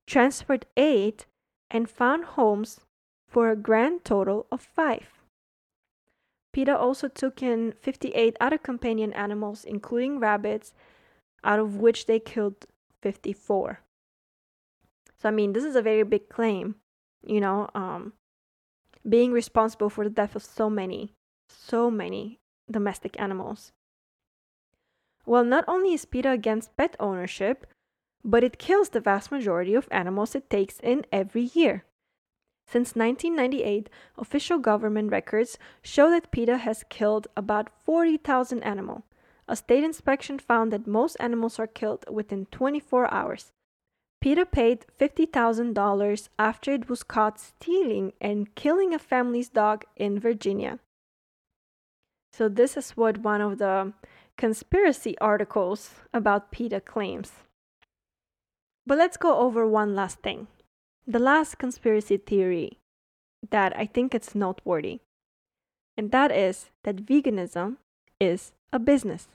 [0.07, 1.25] transferred 8,
[1.71, 2.81] and found homes
[3.27, 5.18] for a grand total of 5.
[6.51, 10.73] PETA also took in 58 other companion animals, including rabbits,
[11.43, 12.65] out of which they killed
[13.01, 13.81] 54.
[15.17, 16.75] So, I mean, this is a very big claim,
[17.25, 18.13] you know, um,
[19.07, 21.13] being responsible for the death of so many,
[21.47, 22.39] so many
[22.69, 23.71] domestic animals.
[25.25, 27.67] Well, not only is PETA against pet ownership,
[28.23, 31.85] but it kills the vast majority of animals it takes in every year.
[32.69, 33.89] Since 1998,
[34.19, 39.01] official government records show that PETA has killed about 40,000 animals.
[39.47, 43.51] A state inspection found that most animals are killed within 24 hours.
[44.21, 50.77] PETA paid $50,000 after it was caught stealing and killing a family's dog in Virginia.
[52.33, 53.93] So, this is what one of the
[54.37, 57.31] conspiracy articles about PETA claims.
[58.85, 60.47] But let's go over one last thing
[61.09, 62.77] the last conspiracy theory
[63.49, 64.99] that I think it's noteworthy,
[65.97, 67.77] and that is that veganism
[68.19, 69.27] is a business.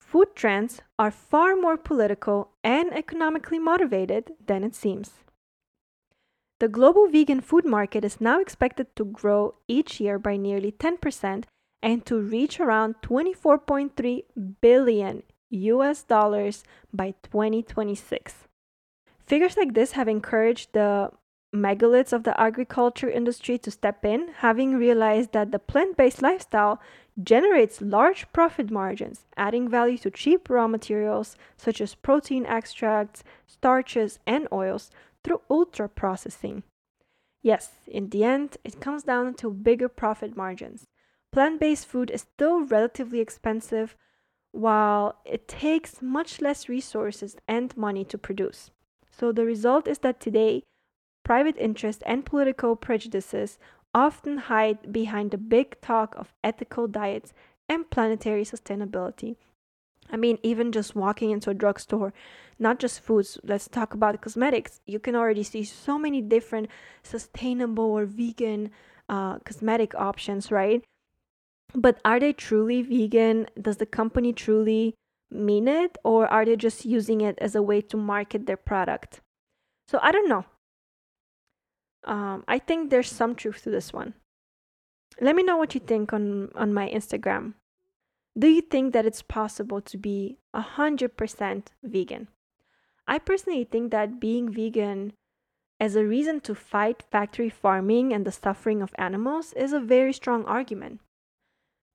[0.00, 5.12] Food trends are far more political and economically motivated than it seems.
[6.58, 11.44] The global vegan food market is now expected to grow each year by nearly 10%
[11.82, 14.22] and to reach around 24.3
[14.60, 18.45] billion US dollars by 2026.
[19.26, 21.10] Figures like this have encouraged the
[21.54, 26.80] megaliths of the agriculture industry to step in, having realized that the plant based lifestyle
[27.22, 34.18] generates large profit margins, adding value to cheap raw materials such as protein extracts, starches,
[34.26, 34.90] and oils
[35.24, 36.62] through ultra processing.
[37.42, 40.86] Yes, in the end, it comes down to bigger profit margins.
[41.32, 43.96] Plant based food is still relatively expensive,
[44.52, 48.70] while it takes much less resources and money to produce.
[49.18, 50.62] So the result is that today,
[51.24, 53.58] private interest and political prejudices
[53.94, 57.32] often hide behind the big talk of ethical diets
[57.66, 59.36] and planetary sustainability.
[60.10, 62.12] I mean, even just walking into a drugstore,
[62.58, 64.80] not just foods, let's talk about cosmetics.
[64.86, 66.68] You can already see so many different
[67.02, 68.70] sustainable or vegan
[69.08, 70.84] uh, cosmetic options, right?
[71.74, 73.46] But are they truly vegan?
[73.60, 74.94] Does the company truly
[75.30, 75.98] mean it?
[76.04, 79.20] Or are they just using it as a way to market their product?
[79.88, 80.44] So I don't know.
[82.04, 84.14] Um, I think there's some truth to this one.
[85.20, 87.54] Let me know what you think on, on my Instagram.
[88.38, 92.28] Do you think that it's possible to be 100% vegan?
[93.08, 95.14] I personally think that being vegan
[95.80, 100.12] as a reason to fight factory farming and the suffering of animals is a very
[100.12, 101.00] strong argument.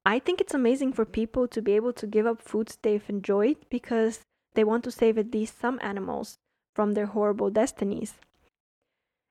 [0.06, 3.58] I think it's amazing for people to be able to give up foods they've enjoyed
[3.70, 4.22] because
[4.56, 6.38] they want to save at least some animals
[6.74, 8.16] from their horrible destinies.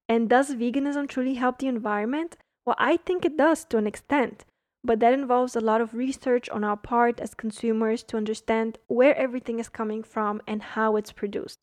[0.09, 2.37] And does veganism truly help the environment?
[2.65, 4.45] Well, I think it does to an extent,
[4.85, 9.17] but that involves a lot of research on our part as consumers to understand where
[9.17, 11.59] everything is coming from and how it's produced.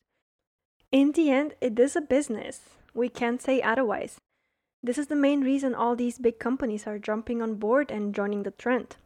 [0.90, 2.60] In the end, it is a business.
[2.94, 4.18] We can't say otherwise.
[4.82, 8.44] This is the main reason all these big companies are jumping on board and joining
[8.44, 8.96] the trend.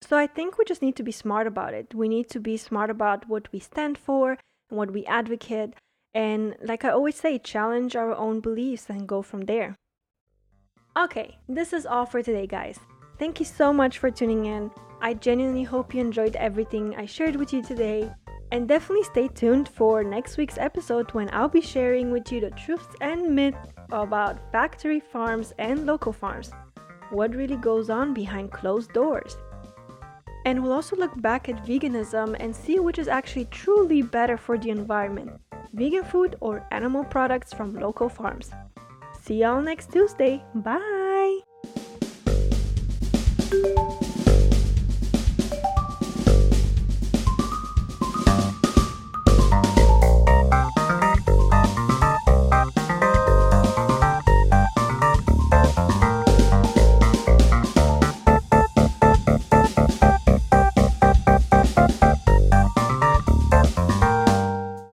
[0.00, 1.94] So I think we just need to be smart about it.
[1.94, 5.74] We need to be smart about what we stand for and what we advocate
[6.14, 9.76] and, like I always say, challenge our own beliefs and go from there.
[10.96, 12.78] Okay, this is all for today, guys.
[13.18, 14.70] Thank you so much for tuning in.
[15.00, 18.10] I genuinely hope you enjoyed everything I shared with you today.
[18.52, 22.50] And definitely stay tuned for next week's episode when I'll be sharing with you the
[22.50, 26.50] truths and myths about factory farms and local farms.
[27.10, 29.38] What really goes on behind closed doors?
[30.44, 34.58] And we'll also look back at veganism and see which is actually truly better for
[34.58, 35.32] the environment
[35.72, 38.50] vegan food or animal products from local farms.
[39.22, 40.44] See y'all next Tuesday.
[40.56, 41.40] Bye!